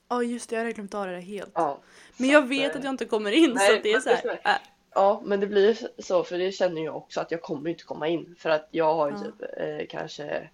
Ja 0.07 0.23
just 0.23 0.49
det, 0.49 0.55
jag 0.55 0.62
hade 0.62 0.73
glömt 0.73 0.93
av 0.93 1.07
det 1.07 1.19
helt. 1.19 1.51
Ja, 1.53 1.79
Men 2.17 2.29
jag 2.29 2.43
att, 2.43 2.49
vet 2.49 2.71
eh, 2.71 2.77
att 2.77 2.84
jag 2.84 2.93
inte 2.93 3.05
kommer 3.05 3.31
in 3.31 3.53
nej, 3.53 3.67
så 3.67 3.75
att 3.75 3.84
det 3.84 3.91
är 3.91 3.99
så 3.99 4.10
här. 4.10 4.60
Ja, 4.93 5.21
men 5.25 5.39
det 5.39 5.47
blir 5.47 5.77
så 5.97 6.23
för 6.23 6.38
det 6.38 6.51
känner 6.51 6.82
jag 6.82 6.97
också 6.97 7.21
att 7.21 7.32
jag 7.32 7.41
kommer 7.41 7.69
inte 7.69 7.84
komma 7.84 8.08
in 8.08 8.36
för 8.39 8.49
att 8.49 8.67
jag 8.71 8.95
har 8.95 9.10
ju 9.10 9.15
Ja. 9.15 9.23
typ 9.23 9.49
eh, 9.58 9.88
kanske 9.89 10.49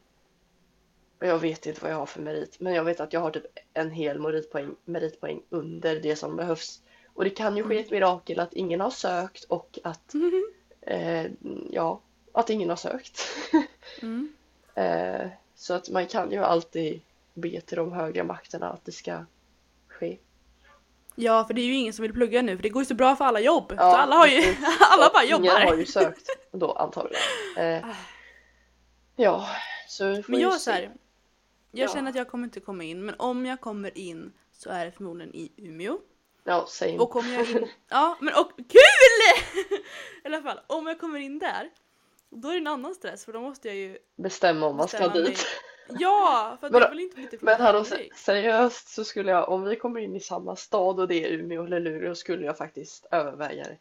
jag 1.19 1.39
vet 1.39 1.65
inte 1.65 1.81
vad 1.81 1.91
jag 1.91 1.97
har 1.97 2.05
för 2.05 2.21
merit, 2.21 2.59
men 2.59 2.73
jag 2.73 2.83
vet 2.83 2.99
att 2.99 3.13
jag 3.13 3.19
har 3.19 3.31
typ 3.31 3.45
en 3.73 3.91
hel 3.91 4.19
meritpoäng, 4.19 4.75
meritpoäng 4.85 5.41
under 5.49 5.99
det 5.99 6.15
som 6.15 6.35
behövs. 6.35 6.81
Och 7.13 7.23
det 7.23 7.29
kan 7.29 7.57
ju 7.57 7.63
ske 7.63 7.79
ett 7.79 7.91
mirakel 7.91 8.39
att 8.39 8.53
ingen 8.53 8.79
har 8.79 8.89
sökt 8.89 9.43
och 9.43 9.79
att 9.83 10.13
eh, 10.81 11.25
ja, 11.71 12.01
att 12.31 12.49
ingen 12.49 12.69
har 12.69 12.75
sökt. 12.75 13.21
mm. 14.01 14.33
eh, 14.75 15.27
så 15.55 15.73
att 15.73 15.89
man 15.89 16.07
kan 16.07 16.31
ju 16.31 16.37
alltid 16.37 17.01
be 17.33 17.61
till 17.61 17.77
de 17.77 17.91
högre 17.91 18.23
makterna 18.23 18.69
att 18.69 18.85
det 18.85 18.91
ska 18.91 19.25
ske. 19.87 20.17
Ja 21.19 21.45
för 21.47 21.53
det 21.53 21.61
är 21.61 21.65
ju 21.65 21.73
ingen 21.73 21.93
som 21.93 22.03
vill 22.03 22.13
plugga 22.13 22.41
nu 22.41 22.55
för 22.55 22.63
det 22.63 22.69
går 22.69 22.81
ju 22.81 22.85
så 22.85 22.93
bra 22.93 23.15
för 23.15 23.25
alla 23.25 23.39
jobb. 23.39 23.65
Ja, 23.69 23.91
så 23.91 23.97
alla 23.97 24.15
har 24.15 24.27
ju, 24.27 24.55
alla 24.91 25.09
bara 25.13 25.23
Ingen 25.23 25.43
jobbar. 25.43 25.65
har 25.65 25.75
ju 25.75 25.85
sökt 25.85 26.29
då 26.51 26.71
antagligen. 26.71 27.21
Eh, 27.57 27.85
ja, 29.15 29.47
så 29.87 30.07
vi 30.09 30.23
får 30.23 30.31
Men 30.31 30.39
ju 30.39 30.45
jag 30.45 30.53
se. 30.53 30.59
så 30.59 30.71
här, 30.71 30.81
jag 31.71 31.89
Ja. 31.89 31.93
känner 31.93 32.09
att 32.09 32.15
jag 32.15 32.27
kommer 32.27 32.43
inte 32.43 32.59
komma 32.59 32.83
in 32.83 33.05
men 33.05 33.15
om 33.19 33.45
jag 33.45 33.61
kommer 33.61 33.97
in 33.97 34.33
så 34.53 34.69
är 34.69 34.85
det 34.85 34.91
förmodligen 34.91 35.35
i 35.35 35.51
Umeå. 35.57 35.97
Ja, 36.43 36.65
same. 36.67 36.97
Och 36.97 37.09
kommer 37.09 37.33
jag 37.33 37.49
in, 37.49 37.67
ja 37.89 38.17
men 38.21 38.33
och 38.33 38.51
kul! 38.57 39.45
I 40.23 40.27
alla 40.27 40.41
fall, 40.41 40.59
om 40.67 40.87
jag 40.87 40.99
kommer 40.99 41.19
in 41.19 41.39
där 41.39 41.69
då 42.29 42.47
är 42.47 42.51
det 42.53 42.59
en 42.59 42.67
annan 42.67 42.95
stress 42.95 43.25
för 43.25 43.33
då 43.33 43.41
måste 43.41 43.67
jag 43.67 43.77
ju 43.77 43.97
Bestämma 44.15 44.65
om 44.65 44.75
man 44.75 44.87
ska 44.87 45.09
mig. 45.09 45.23
dit. 45.23 45.45
Ja, 45.89 46.57
för 46.61 46.69
Men- 46.69 46.81
jag 46.81 46.89
vill 46.89 46.99
inte 46.99 47.15
bli 47.15 47.37
Men 47.41 47.61
hallå, 47.61 47.85
seriöst 48.15 48.87
så 48.89 49.03
skulle 49.03 49.31
jag, 49.31 49.49
om 49.49 49.63
vi 49.63 49.75
kommer 49.75 49.99
in 49.99 50.15
i 50.15 50.19
samma 50.19 50.55
stad 50.55 50.99
och 50.99 51.07
det 51.07 51.23
är 51.25 51.29
Umeå 51.29 51.65
eller 51.65 51.79
Luleå 51.79 52.15
skulle 52.15 52.45
jag 52.45 52.57
faktiskt 52.57 53.05
överväga 53.11 53.63
det. 53.63 53.77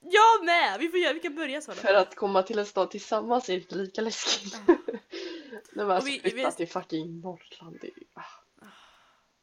Jag 0.00 0.44
med! 0.44 0.76
Vi 0.80 0.88
får 0.88 0.98
göra, 1.00 1.12
vi 1.12 1.20
kan 1.20 1.34
börja 1.34 1.60
så. 1.60 1.72
För 1.72 1.94
att 1.94 2.14
komma 2.14 2.42
till 2.42 2.58
en 2.58 2.66
stad 2.66 2.90
tillsammans 2.90 3.48
är 3.48 3.54
inte 3.54 3.74
lika 3.74 4.00
läskigt. 4.00 4.60
När 5.72 5.86
man 5.86 5.96
Och 5.96 6.02
ska 6.02 6.12
vi- 6.34 6.52
till 6.56 6.68
fucking 6.68 7.20
Norrland. 7.20 7.78
Det 7.80 7.86
är 7.86 7.92
ah. 8.14 8.22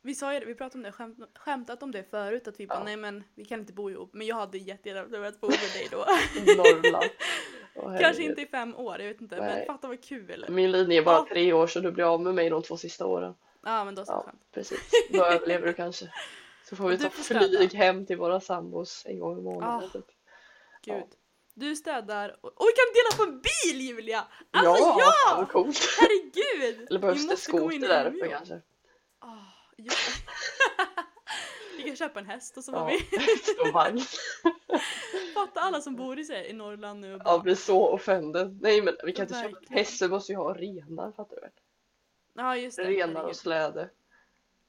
Vi 0.06 0.16
sa 0.16 0.34
ju 0.34 0.40
det, 0.40 0.46
vi 0.46 0.56
pratade 0.56 0.78
om 0.78 0.84
det, 0.84 0.92
skämt, 0.92 1.18
skämtat 1.36 1.84
om 1.84 1.92
det 1.92 2.04
förut 2.10 2.48
att 2.48 2.60
vi 2.60 2.68
bara 2.68 2.80
Ja. 2.80 2.84
nej 2.84 2.98
men 2.98 3.24
vi 3.36 3.46
kan 3.46 3.60
inte 3.60 3.74
bo 3.74 3.90
ihop 3.90 4.10
men 4.14 4.28
jag 4.28 4.36
hade 4.36 4.58
jättegärna 4.58 5.04
velat 5.06 5.42
bo 5.42 5.48
med 5.50 5.60
dig 5.74 5.88
då. 5.92 5.98
Norrland. 6.58 7.10
Åh, 7.76 8.00
Kanske 8.00 8.24
inte 8.24 8.42
i 8.42 8.46
fem 8.48 8.76
år, 8.76 9.00
jag 9.00 9.08
vet 9.08 9.22
inte 9.22 9.36
men 9.36 9.46
Nej. 9.46 9.66
fatta 9.66 9.88
vad 9.88 10.04
kul. 10.04 10.46
Min 10.50 10.72
linje 10.72 10.98
är 11.02 11.04
bara 11.06 11.16
Ja. 11.16 11.28
tre 11.30 11.54
år 11.54 11.68
så 11.68 11.80
du 11.80 11.92
blir 11.92 12.14
av 12.14 12.22
med 12.22 12.36
mig 12.36 12.50
de 12.50 12.64
två 12.64 12.78
sista 12.78 13.06
åren. 13.06 13.36
Ja 13.66 13.86
men 13.86 13.96
då 13.96 14.06
så 14.06 14.12
Ja, 14.12 14.24
skönt. 14.26 14.42
precis. 14.52 14.80
Då 15.10 15.26
överlever 15.26 15.68
du 15.68 15.74
kanske. 15.74 16.14
Så 16.70 16.76
får 16.76 16.90
vi 16.90 16.96
du 16.98 17.04
ta 17.04 17.10
flyg 17.10 17.74
hem 17.74 18.06
till 18.06 18.18
våra 18.18 18.40
sambos 18.40 19.04
en 19.06 19.20
gång 19.20 19.40
i 19.40 19.42
månaden. 19.42 19.90
Ah. 19.90 19.94
Typ. 19.94 20.06
Gud. 20.86 20.96
Ja. 20.96 21.04
Du 21.56 21.76
städar 21.76 22.38
och, 22.42 22.62
och 22.62 22.66
vi 22.68 22.72
kan 22.74 22.94
dela 22.94 23.18
på 23.18 23.32
en 23.32 23.42
bil 23.42 23.82
Julia! 23.82 24.24
Alltså 24.52 24.72
ja! 24.84 24.98
ja! 25.00 25.36
vad 25.38 25.50
coolt! 25.50 25.80
Herregud! 26.00 26.88
Eller 26.90 27.00
behövs 27.00 27.28
det 27.30 27.38
skoter 27.38 27.76
i 27.76 27.78
där 27.78 28.06
Umeå. 28.08 28.18
uppe 28.18 28.28
kanske? 28.30 28.62
Ah, 29.20 29.28
det. 29.78 29.84
vi 31.84 31.89
kan 31.89 31.96
köpa 31.96 32.19
en 32.19 32.26
häst 32.26 32.58
och 32.58 32.63
så 32.63 32.72
får 32.72 32.80
Ja, 32.80 32.86
vi 33.12 33.17
stor 33.38 33.72
vagn. 33.72 34.00
fatta 35.34 35.60
alla 35.60 35.82
som 35.82 35.96
bor 35.96 36.19
i, 36.19 36.26
sig, 36.26 36.48
i 36.50 36.54
Norrland 36.54 37.00
nu 37.00 37.13
och 37.13 37.19
bara, 37.19 37.30
Ja, 37.34 37.39
blir 37.39 37.56
så 37.56 37.88
offended. 37.89 38.60
Nej 38.62 38.82
men 38.82 38.96
vi 39.06 39.12
kan 39.12 39.24
inte 39.24 39.34
köpa 39.36 39.50
Verkligen. 39.50 39.78
häst, 39.78 40.02
vi 40.02 40.08
måste 40.08 40.32
ju 40.32 40.38
ha 40.38 40.54
renar 40.54 41.12
fattar 41.12 41.36
du 41.36 41.41
väl? 41.41 41.50
Ja 42.34 42.58
just 42.58 42.78
det. 42.78 42.84
Renar 42.84 43.08
och 43.08 43.15
herregud. 43.17 43.36
släde. 43.36 43.89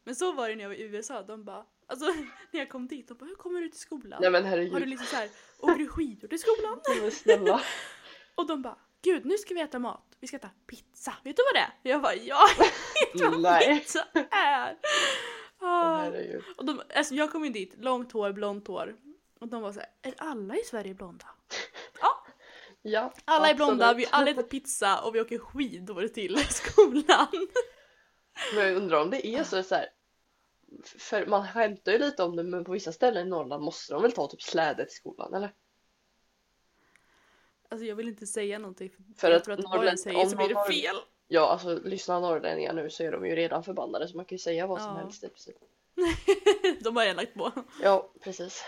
Men 0.05 0.15
så 0.15 0.33
var 0.33 0.49
det 0.49 0.55
när 0.55 0.63
jag 0.65 0.69
var 0.69 0.77
i 0.77 0.83
USA. 0.83 1.23
De 1.23 1.45
bara, 1.45 1.65
alltså 1.87 2.05
när 2.51 2.61
jag 2.61 2.69
kom 2.69 2.87
dit, 2.89 3.09
de 3.09 3.15
bara 3.15 3.27
hur 3.27 3.35
kommer 3.35 3.61
du 3.61 3.69
till 3.69 3.81
skolan? 3.81 4.19
Nej 4.23 4.31
men 4.31 4.45
Har 4.45 4.57
du 4.57 4.65
herregud. 4.65 4.89
liksom 4.89 5.07
så 5.07 5.17
här, 5.17 5.29
åker 5.59 5.79
du 5.79 5.89
skidor 5.89 6.29
till 6.29 6.39
skolan? 6.41 6.81
Men 7.03 7.11
snälla. 7.11 7.61
Och 8.35 8.47
de 8.47 8.63
bara, 8.63 8.77
gud 9.03 9.25
nu 9.27 9.39
ska 9.39 9.55
vi 9.55 9.61
äta 9.61 9.79
mat. 9.79 10.05
Vi 10.21 10.27
ska 10.27 10.37
äta 10.37 10.51
pizza. 10.67 11.15
Vet 11.25 11.37
du 11.37 11.43
vad 11.53 11.55
det 11.55 11.59
är? 11.89 11.91
Jag 11.93 12.03
bara, 12.03 12.15
ja, 12.15 12.41
jag 13.15 13.31
vet 13.31 13.33
vad 13.33 13.41
Nej. 13.53 13.79
pizza 13.81 14.05
är. 14.31 14.79
Herregud. 15.85 16.43
Och 16.57 16.65
de, 16.65 16.83
alltså 16.95 17.15
jag 17.15 17.33
kom 17.33 17.45
ju 17.45 17.51
dit, 17.51 17.75
långt 17.79 18.13
hår, 18.13 18.33
blont 18.33 18.69
hår. 18.69 18.97
Och 19.41 19.49
de 19.49 19.63
var 19.63 19.73
så 19.73 19.81
här, 19.81 19.89
är 20.03 20.15
alla 20.19 20.55
i 20.57 20.63
Sverige 20.65 20.95
blonda? 20.95 21.27
Ja, 22.01 22.27
Ja, 22.83 23.13
alla 23.25 23.51
är 23.51 23.55
blonda, 23.55 23.85
absolut. 23.87 24.07
vi 24.09 24.11
alla 24.13 24.31
äter 24.31 24.43
pizza 24.43 25.01
och 25.03 25.15
vi 25.15 25.21
åker 25.21 25.39
skidor 25.39 26.09
till 26.09 26.39
skolan. 26.49 27.27
Men 28.55 28.67
jag 28.67 28.77
undrar 28.77 29.03
om 29.03 29.11
det 29.11 29.27
är 29.27 29.45
så, 29.45 29.63
så 29.63 29.75
här, 29.75 29.89
För 30.85 31.27
man 31.27 31.49
skämtar 31.49 31.93
ju 31.93 31.99
lite 31.99 32.23
om 32.23 32.37
det 32.37 32.43
men 32.43 32.65
på 32.65 32.73
vissa 32.73 32.93
ställen 32.93 33.27
i 33.27 33.31
Norrland 33.31 33.63
måste 33.65 33.93
de 33.93 34.03
väl 34.03 34.13
ta 34.13 34.27
typ 34.29 34.43
släde 34.43 34.85
till 34.85 34.95
skolan 34.97 35.35
eller? 35.35 35.53
Alltså 37.69 37.87
jag 37.87 37.97
vill 37.97 38.09
inte 38.09 38.27
säga 38.27 38.59
någonting 38.59 38.91
för, 38.91 39.03
För 39.17 39.29
jag 39.31 39.37
att 39.37 39.45
tror 39.45 39.59
att 39.59 39.65
vad 39.65 39.87
jag 39.87 39.99
säger 39.99 40.27
så 40.27 40.37
blir 40.37 40.49
det 40.49 40.73
fel. 40.73 40.97
Ja 41.29 41.49
alltså 41.49 41.79
lyssna 41.85 42.21
norrlänningar 42.21 42.73
nu 42.73 42.91
så 42.91 43.03
är 43.03 43.13
de 43.13 43.27
ju 43.27 43.37
redan 43.37 43.65
förbannade 43.65 44.09
så 44.09 44.17
man 44.17 44.25
kan 44.27 44.37
ju 44.37 44.41
säga 44.43 44.67
vad 44.67 44.83
som 44.83 44.91
Ja. 44.91 44.99
helst 45.01 45.25
i 45.25 45.29
princip. 45.29 45.57
De 46.81 46.97
har 46.97 47.05
jag 47.05 47.17
lagt 47.17 47.35
på. 47.35 47.53
Ja 47.83 48.13
precis. 48.25 48.65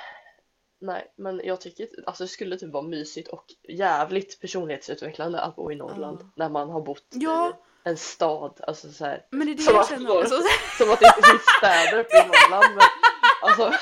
Nej 0.81 1.13
men 1.17 1.41
jag 1.45 1.61
tycker 1.61 1.89
alltså 2.07 2.25
det 2.25 2.29
skulle 2.29 2.57
typ 2.59 2.73
vara 2.73 2.83
mysigt 2.83 3.29
och 3.29 3.45
jävligt 3.69 4.41
personlighetsutvecklande 4.41 5.41
att 5.41 5.57
bo 5.57 5.73
i 5.73 5.77
Norrland 5.77 6.19
Ja. 6.21 6.27
när 6.37 6.49
man 6.49 6.71
har 6.71 6.81
bott 6.81 7.07
Ja. 7.11 7.49
i 7.49 7.89
en 7.89 7.97
stad. 7.97 8.61
Alltså 8.67 8.93
så 8.93 9.05
här, 9.05 9.27
Men 9.31 9.47
det 9.47 9.53
är 9.53 9.57
det 9.57 9.63
Som 9.63 9.75
jag 9.75 9.83
att 9.83 9.89
känner 9.89 10.09
vara- 10.09 10.19
också. 10.21 10.35
som 10.79 10.91
att 10.91 11.01
det 11.01 11.07
inte 11.17 11.29
finns 11.31 11.43
städer 11.59 11.99
uppe 12.01 12.17
i 12.17 12.21
Norrland 12.29 12.75
men 12.75 12.85
alltså 13.43 13.73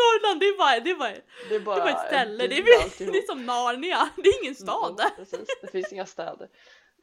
Norrland 0.00 0.40
det 0.40 0.46
är 0.46 0.58
bara, 0.58 0.80
det 0.80 0.90
är 0.90 0.94
bara, 0.94 1.08
det 1.48 1.54
är 1.54 1.58
det 1.58 1.60
bara 1.60 1.76
är 1.76 1.80
bara 1.80 1.90
ett 2.02 2.06
ställe. 2.06 2.46
Det 2.46 2.58
är, 2.58 2.64
det 3.12 3.18
är 3.18 3.26
som 3.26 3.46
Narnia. 3.46 4.08
Det 4.16 4.28
är 4.28 4.42
ingen 4.42 4.54
stad. 4.54 5.00
Mm, 5.00 5.12
precis. 5.16 5.48
Det 5.62 5.66
finns 5.72 5.92
inga 5.92 6.06
städer. 6.06 6.48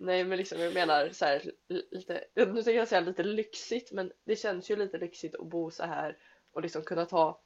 Nej 0.03 0.23
men 0.23 0.37
liksom 0.37 0.59
jag 0.59 0.73
menar 0.73 1.09
så 1.09 1.25
här, 1.25 1.51
lite, 1.67 2.23
nu 2.35 2.45
tänker 2.45 2.71
jag 2.71 2.87
säga 2.87 3.01
lite 3.01 3.23
lyxigt 3.23 3.91
men 3.91 4.11
det 4.23 4.35
känns 4.35 4.71
ju 4.71 4.75
lite 4.75 4.97
lyxigt 4.97 5.35
att 5.35 5.45
bo 5.47 5.71
så 5.71 5.83
här 5.83 6.17
och 6.51 6.61
liksom 6.61 6.83
kunna 6.83 7.05
ta 7.05 7.41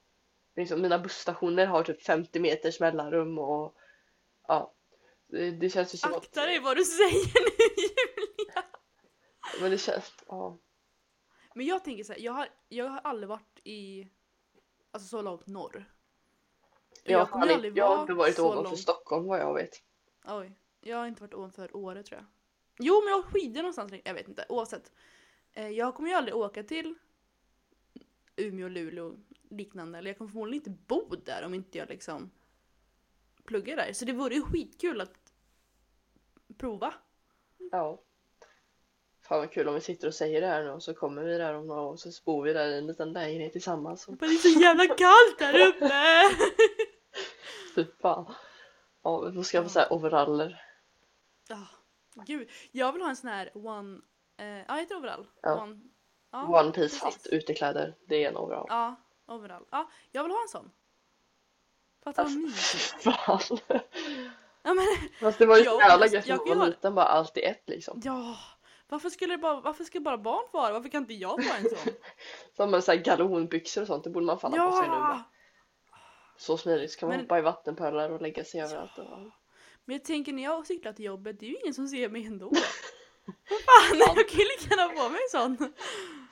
liksom 0.56 0.82
mina 0.82 1.00
busstationer 1.00 1.66
har 1.66 1.84
typ 1.84 2.04
50 2.04 2.40
meters 2.40 2.80
mellanrum 2.80 3.38
och 3.40 3.76
ja 4.48 4.74
det, 5.28 5.52
det 5.52 5.70
känns 5.70 5.94
ju 5.94 5.98
som 5.98 6.12
att 6.12 6.18
Akta 6.18 6.46
dig 6.46 6.60
vad 6.60 6.78
du 6.78 6.86
säger 6.86 7.42
nu 7.44 7.50
Julia. 7.78 8.64
men 9.62 9.72
det 9.72 9.78
känns 9.78 10.14
ja 10.28 10.58
Men 11.56 11.66
jag 11.66 11.84
tänker 11.84 12.04
så 12.04 12.14
här, 12.14 12.20
jag 12.20 12.34
har, 12.34 12.48
jag 12.70 12.86
har 12.90 13.00
aldrig 13.04 13.30
varit 13.30 13.60
i, 13.64 14.08
alltså 14.92 15.08
så 15.08 15.22
långt 15.22 15.48
norr. 15.48 15.92
Jag, 17.04 17.20
har 17.20 17.26
kommer 17.26 17.48
aldrig, 17.54 17.78
jag 17.78 17.88
har 17.88 18.02
inte 18.02 18.14
varit 18.14 18.40
ovanför 18.40 18.64
långt- 18.64 18.80
Stockholm 18.80 19.28
vad 19.28 19.40
jag 19.40 19.54
vet. 19.54 19.82
Oj, 20.26 20.52
jag 20.82 20.98
har 20.98 21.08
inte 21.08 21.22
varit 21.22 21.34
ovanför 21.34 21.76
Åre 21.76 22.04
tror 22.04 22.20
jag. 22.20 22.26
Jo 22.80 23.02
men 23.02 23.08
jag 23.14 23.22
har 23.22 23.32
skidor 23.32 23.62
någonstans, 23.62 23.94
jag 24.04 24.14
vet 24.14 24.28
inte, 24.28 24.46
oavsett. 24.50 24.92
Eh, 25.54 25.70
Jag 25.70 25.96
kommer 25.96 26.10
ju 26.10 26.16
aldrig 26.16 26.36
åka 26.36 26.64
till 26.64 26.96
Umeå, 28.36 28.68
Luleå 28.70 29.16
liknande, 29.50 29.98
eller 29.98 30.10
jag 30.10 30.18
kommer 30.18 30.32
förmodligen 30.32 30.68
inte 30.68 30.84
bo 30.88 31.16
där 31.16 31.46
om 31.46 31.54
inte 31.54 31.78
jag 31.78 31.90
liksom 31.90 32.32
pluggar 33.46 33.76
där. 33.76 33.94
Så 33.94 34.06
det 34.06 34.14
vore 34.14 34.36
ju 34.36 34.42
skitkul 34.42 35.02
att 35.02 35.34
prova. 36.58 36.94
Ja. 37.72 38.02
Fan 39.22 39.40
vad 39.40 39.52
kul 39.52 39.68
om 39.68 39.74
vi 39.76 39.82
sitter 39.82 40.08
och 40.08 40.14
säger 40.14 40.42
det 40.42 40.48
här 40.48 40.64
nu 40.64 40.70
och 40.70 40.84
så 40.84 40.94
kommer 40.94 41.24
vi 41.24 41.38
där 41.38 41.54
om 41.54 41.68
några 41.68 41.82
år 41.82 41.96
så 41.98 42.24
bor 42.26 42.44
vi 42.44 42.54
där 42.54 42.68
i 42.68 42.78
en 42.78 42.88
liten 42.88 43.14
lägenhet 43.14 43.52
tillsammans. 43.52 44.08
Och 44.08 44.18
det 44.18 44.26
är 44.26 44.30
så 44.30 44.60
jävla 44.60 44.88
kallt 44.88 45.40
där 45.40 45.68
uppe! 45.68 46.22
typ 47.76 48.02
fan. 48.02 48.34
Ja, 49.04 49.22
vi 49.22 49.34
får 49.36 49.44
skaffa 49.44 49.70
så 49.70 49.80
här 49.80 49.94
overaller. 49.94 50.62
Ja, 51.48 51.68
gud. 52.26 52.50
Jag 52.72 52.92
vill 52.94 53.02
ha 53.02 53.10
en 53.10 53.16
sån 53.16 53.30
här 53.30 53.52
one... 53.54 54.00
Eh, 54.38 54.46
ja, 54.68 54.74
heter 54.74 54.96
overall? 54.98 55.28
Ja. 55.42 55.62
One, 55.64 55.80
ja, 56.32 56.60
One 56.62 56.72
piece 56.72 57.00
fast 57.00 57.28
utekläder. 57.28 57.96
Det 58.08 58.24
är 58.26 58.30
en 58.30 58.38
overall. 58.38 58.66
Ja, 58.70 58.96
overall. 59.28 59.66
Ja, 59.72 59.90
jag 60.12 60.24
vill 60.24 60.32
ha 60.32 60.42
en 60.42 60.48
sån. 60.48 60.72
Fattar 62.04 62.24
vad 62.24 62.32
mysigt. 62.34 63.04
Fan. 63.04 63.40
Ja, 64.64 64.74
men, 64.74 64.86
Fast 65.20 65.40
det 65.40 65.46
var 65.46 65.58
ju 65.58 65.64
så 65.64 65.80
jävla 65.80 66.08
gött 66.08 66.26
när 66.28 66.30
jag 66.30 66.38
man 66.38 66.46
kan 66.46 66.48
ju 66.48 66.56
var 66.56 66.66
ha- 66.66 66.70
liten 66.70 66.96
bara 66.96 67.06
allt 67.06 67.38
i 67.38 67.42
ett 67.44 67.64
liksom. 67.70 68.02
ja. 68.04 68.36
Varför 68.88 69.10
skulle 69.10 69.38
bara, 69.38 69.60
varför 69.62 69.84
ska 69.84 70.00
bara 70.00 70.18
barn 70.18 70.48
få 70.52 70.60
ha 70.60 70.68
det? 70.68 70.74
Varför 70.74 70.90
kan 70.90 71.02
inte 71.02 71.14
jag 71.14 71.44
få 71.44 71.54
en 71.54 71.64
sån? 71.70 71.94
Som 72.72 72.82
sån 72.82 72.96
här 72.96 73.04
galonbyxor 73.04 73.82
och 73.82 73.88
sånt, 73.88 74.04
det 74.04 74.10
borde 74.10 74.26
man 74.26 74.40
fan 74.40 74.60
ha 74.60 74.72
på 74.72 74.76
sig 74.78 74.88
nu 74.90 74.94
Ja! 74.96 75.24
Så 76.38 76.58
smidigt, 76.58 76.92
så 76.92 77.00
kan 77.00 77.10
man 77.10 77.16
Men- 77.18 77.26
hoppa 77.26 77.40
i 77.40 77.42
vattenpölar 77.42 78.10
och 78.10 78.22
lägga 78.22 78.44
sig 78.44 78.62
överallt. 78.62 78.98
Och... 78.98 79.32
Men 79.86 79.96
jag 79.96 80.04
tänker 80.04 80.34
när 80.34 80.44
jag 80.44 80.68
cyklar 80.68 80.94
till 80.94 81.06
jobbet, 81.06 81.40
det 81.40 81.46
är 81.46 81.50
ju 81.50 81.58
ingen 81.64 81.74
som 81.74 81.88
ser 81.88 82.10
mig 82.10 82.26
ändå. 82.26 82.46
Vad 83.50 83.62
fan, 83.62 83.98
jag 83.98 84.30
kan 84.30 84.40
ju 84.40 84.46
lika 84.46 84.76
gärna 84.76 84.94
få 84.96 85.10
mig 85.10 85.20
en 85.24 85.30
sån. 85.32 85.74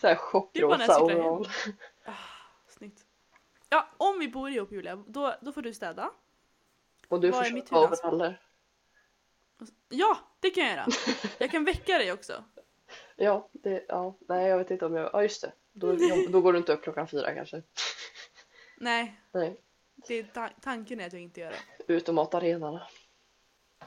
Så 0.01 0.07
här 0.07 0.17
Det 0.53 0.59
är 0.59 0.67
bara 0.67 0.77
när 0.77 0.85
jag 0.87 0.95
chockrosa 0.95 1.03
overall. 1.03 1.47
Snyggt. 2.69 3.05
Ja, 3.69 3.89
om 3.97 4.19
vi 4.19 4.27
bor 4.27 4.49
ihop 4.49 4.71
Julia, 4.71 4.95
då, 4.95 5.35
då 5.41 5.51
får 5.51 5.61
du 5.61 5.73
städa. 5.73 6.11
Och 7.07 7.21
du 7.21 7.29
Vad 7.31 7.47
får 7.47 7.57
köpa 7.57 7.85
overaller. 7.87 8.41
Ja, 9.89 10.17
det 10.39 10.49
kan 10.49 10.63
jag 10.63 10.73
göra. 10.73 10.87
Jag 11.37 11.51
kan 11.51 11.65
väcka 11.65 11.97
dig 11.97 12.11
också. 12.11 12.43
Ja, 13.15 13.49
det, 13.51 13.85
ja, 13.87 14.17
nej 14.27 14.47
jag 14.47 14.57
vet 14.57 14.71
inte 14.71 14.85
om 14.85 14.95
jag, 14.95 15.09
ja 15.13 15.21
just 15.23 15.41
det. 15.41 15.53
Då, 15.71 15.97
då 16.29 16.41
går 16.41 16.53
du 16.53 16.59
inte 16.59 16.73
upp 16.73 16.83
klockan 16.83 17.07
fyra 17.07 17.35
kanske. 17.35 17.63
Nej, 18.77 19.21
Nej, 19.31 19.57
det 20.07 20.23
tanken 20.61 20.99
är 20.99 21.07
att 21.07 21.13
jag 21.13 21.21
inte 21.21 21.39
gör 21.39 21.55
det. 21.87 21.93
ut 21.93 22.09
och 22.09 22.15
mata 22.15 22.39
renarna. 22.39 22.87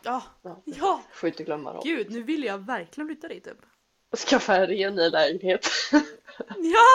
Ja, 0.02 0.22
Ja, 0.42 0.62
ja! 0.64 1.02
får 1.12 1.28
inte 1.28 1.44
glömma 1.44 1.72
dem. 1.72 1.82
Gud, 1.84 2.10
nu 2.10 2.22
vill 2.22 2.44
jag 2.44 2.58
verkligen 2.58 3.08
flytta 3.08 3.28
dit 3.28 3.46
upp. 3.46 3.66
Och 4.10 4.18
skaffa 4.18 4.56
en 4.56 4.66
ren 4.66 4.94
ny 4.94 5.10
lägenhet. 5.10 5.66
Ja! 6.56 6.86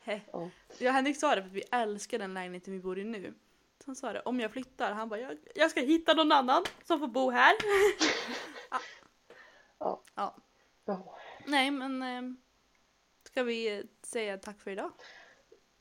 He. 0.00 0.20
Ja. 0.32 0.50
Ja, 0.78 0.90
Henrik 0.90 1.16
sa 1.16 1.34
det 1.34 1.42
för 1.42 1.48
att 1.48 1.54
vi 1.54 1.62
älskar 1.70 2.18
den 2.18 2.34
lägenheten 2.34 2.72
vi 2.72 2.80
bor 2.80 2.98
i 2.98 3.04
nu. 3.04 3.34
Så 3.78 3.84
han 3.86 3.96
sa 3.96 4.12
det, 4.12 4.20
om 4.20 4.40
jag 4.40 4.50
flyttar, 4.52 4.92
han 4.92 5.08
bara 5.08 5.20
jag, 5.20 5.38
jag 5.54 5.70
ska 5.70 5.80
hitta 5.80 6.14
någon 6.14 6.32
annan 6.32 6.64
som 6.84 6.98
får 6.98 7.06
bo 7.06 7.30
här. 7.30 7.54
ja. 8.70 8.80
Ja. 9.78 10.02
ja. 10.14 10.36
Ja. 10.84 11.16
Nej 11.46 11.70
men 11.70 12.02
eh, 12.02 12.22
ska 13.24 13.42
vi 13.42 13.86
säga 14.02 14.38
tack 14.38 14.60
för 14.60 14.70
idag? 14.70 14.92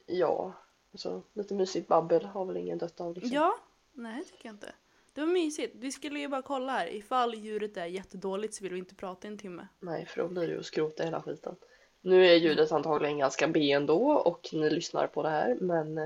Ja, 0.05 0.53
så 0.93 1.23
lite 1.33 1.53
mysigt 1.53 1.87
babbel 1.87 2.25
har 2.25 2.45
väl 2.45 2.57
ingen 2.57 2.77
dött 2.77 3.01
av 3.01 3.13
liksom. 3.13 3.31
Ja, 3.33 3.57
nej 3.91 4.23
tycker 4.25 4.45
jag 4.45 4.55
inte. 4.55 4.73
Det 5.13 5.21
var 5.21 5.27
mysigt. 5.27 5.75
Vi 5.75 5.91
skulle 5.91 6.19
ju 6.19 6.27
bara 6.27 6.41
kolla 6.41 6.71
här. 6.71 6.87
Ifall 6.87 7.35
ljudet 7.35 7.77
är 7.77 7.85
jättedåligt 7.85 8.53
så 8.53 8.63
vill 8.63 8.73
vi 8.73 8.79
inte 8.79 8.95
prata 8.95 9.27
i 9.27 9.31
en 9.31 9.37
timme. 9.37 9.67
Nej, 9.79 10.05
för 10.05 10.21
då 10.21 10.27
blir 10.27 10.47
det 10.47 10.53
ju 10.53 10.59
att 10.59 10.65
skrota 10.65 11.03
hela 11.03 11.21
skiten. 11.21 11.55
Nu 12.01 12.25
är 12.27 12.35
ljudet 12.35 12.71
antagligen 12.71 13.17
ganska 13.17 13.47
B 13.47 13.71
ändå 13.71 14.11
och 14.11 14.49
ni 14.53 14.69
lyssnar 14.69 15.07
på 15.07 15.23
det 15.23 15.29
här 15.29 15.57
men 15.61 15.97
eh, 15.97 16.03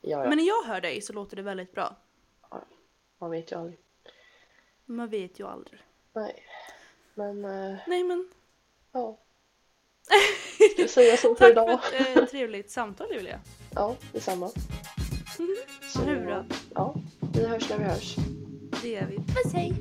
ja, 0.00 0.22
ja 0.22 0.28
Men 0.28 0.38
när 0.38 0.44
jag 0.44 0.62
hör 0.64 0.80
dig 0.80 1.00
så 1.00 1.12
låter 1.12 1.36
det 1.36 1.42
väldigt 1.42 1.72
bra. 1.72 1.96
man 3.18 3.30
vet 3.30 3.52
ju 3.52 3.56
aldrig. 3.56 3.78
Man 4.84 5.08
vet 5.08 5.40
ju 5.40 5.46
aldrig. 5.46 5.80
Nej, 6.12 6.44
men 7.14 7.44
eh, 7.44 7.76
Nej 7.86 8.04
men 8.04 8.28
ja. 8.92 9.18
Ska 10.74 10.82
vi 10.82 10.88
säga 10.88 11.16
så 11.16 11.34
för 11.34 11.44
tack 11.44 11.50
idag? 11.52 11.84
för 11.84 11.96
ett 11.96 12.16
eh, 12.16 12.24
trevligt 12.24 12.70
samtal 12.70 13.06
Julia. 13.12 13.40
Ja, 13.74 13.96
detsamma. 14.12 14.48
Så, 15.36 15.42
Ha 15.98 16.04
det 16.06 16.20
bra. 16.20 16.44
Ja, 16.74 16.94
vi 17.32 17.46
hörs 17.46 17.70
när 17.70 17.78
vi 17.78 17.84
hörs. 17.84 18.16
Det 18.82 18.88
gör 18.88 19.06
vi. 19.06 19.16
Puss 19.16 19.52
hej! 19.52 19.74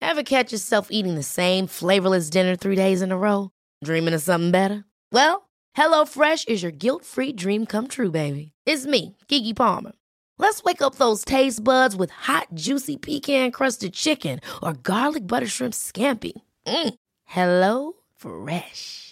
Ever 0.00 0.22
catch 0.22 0.52
yourself 0.52 0.88
eating 0.90 1.14
the 1.14 1.22
same 1.22 1.66
flavorless 1.66 2.28
dinner 2.28 2.54
three 2.54 2.76
days 2.76 3.00
in 3.00 3.12
a 3.12 3.16
row? 3.16 3.50
Dreaming 3.82 4.14
of 4.14 4.20
something 4.20 4.50
better? 4.50 4.84
Well, 5.10 5.48
hello 5.74 6.04
fresh 6.04 6.44
is 6.44 6.62
your 6.62 6.72
guilt 6.72 7.04
free 7.04 7.32
dream 7.32 7.64
come 7.66 7.88
true, 7.88 8.10
baby. 8.10 8.52
It's 8.66 8.84
me, 8.84 9.16
Gigi 9.28 9.54
Palmer. 9.54 9.92
Let's 10.38 10.62
wake 10.64 10.82
up 10.82 10.96
those 10.96 11.24
taste 11.24 11.64
buds 11.64 11.96
with 11.96 12.10
hot, 12.10 12.48
juicy 12.52 12.98
pecan 12.98 13.52
crusted 13.52 13.94
chicken 13.94 14.40
or 14.62 14.74
garlic 14.74 15.26
butter 15.26 15.46
shrimp 15.46 15.72
scampi. 15.72 16.32
Mm. 16.66 16.94
Hello 17.24 17.92
Fresh. 18.16 19.11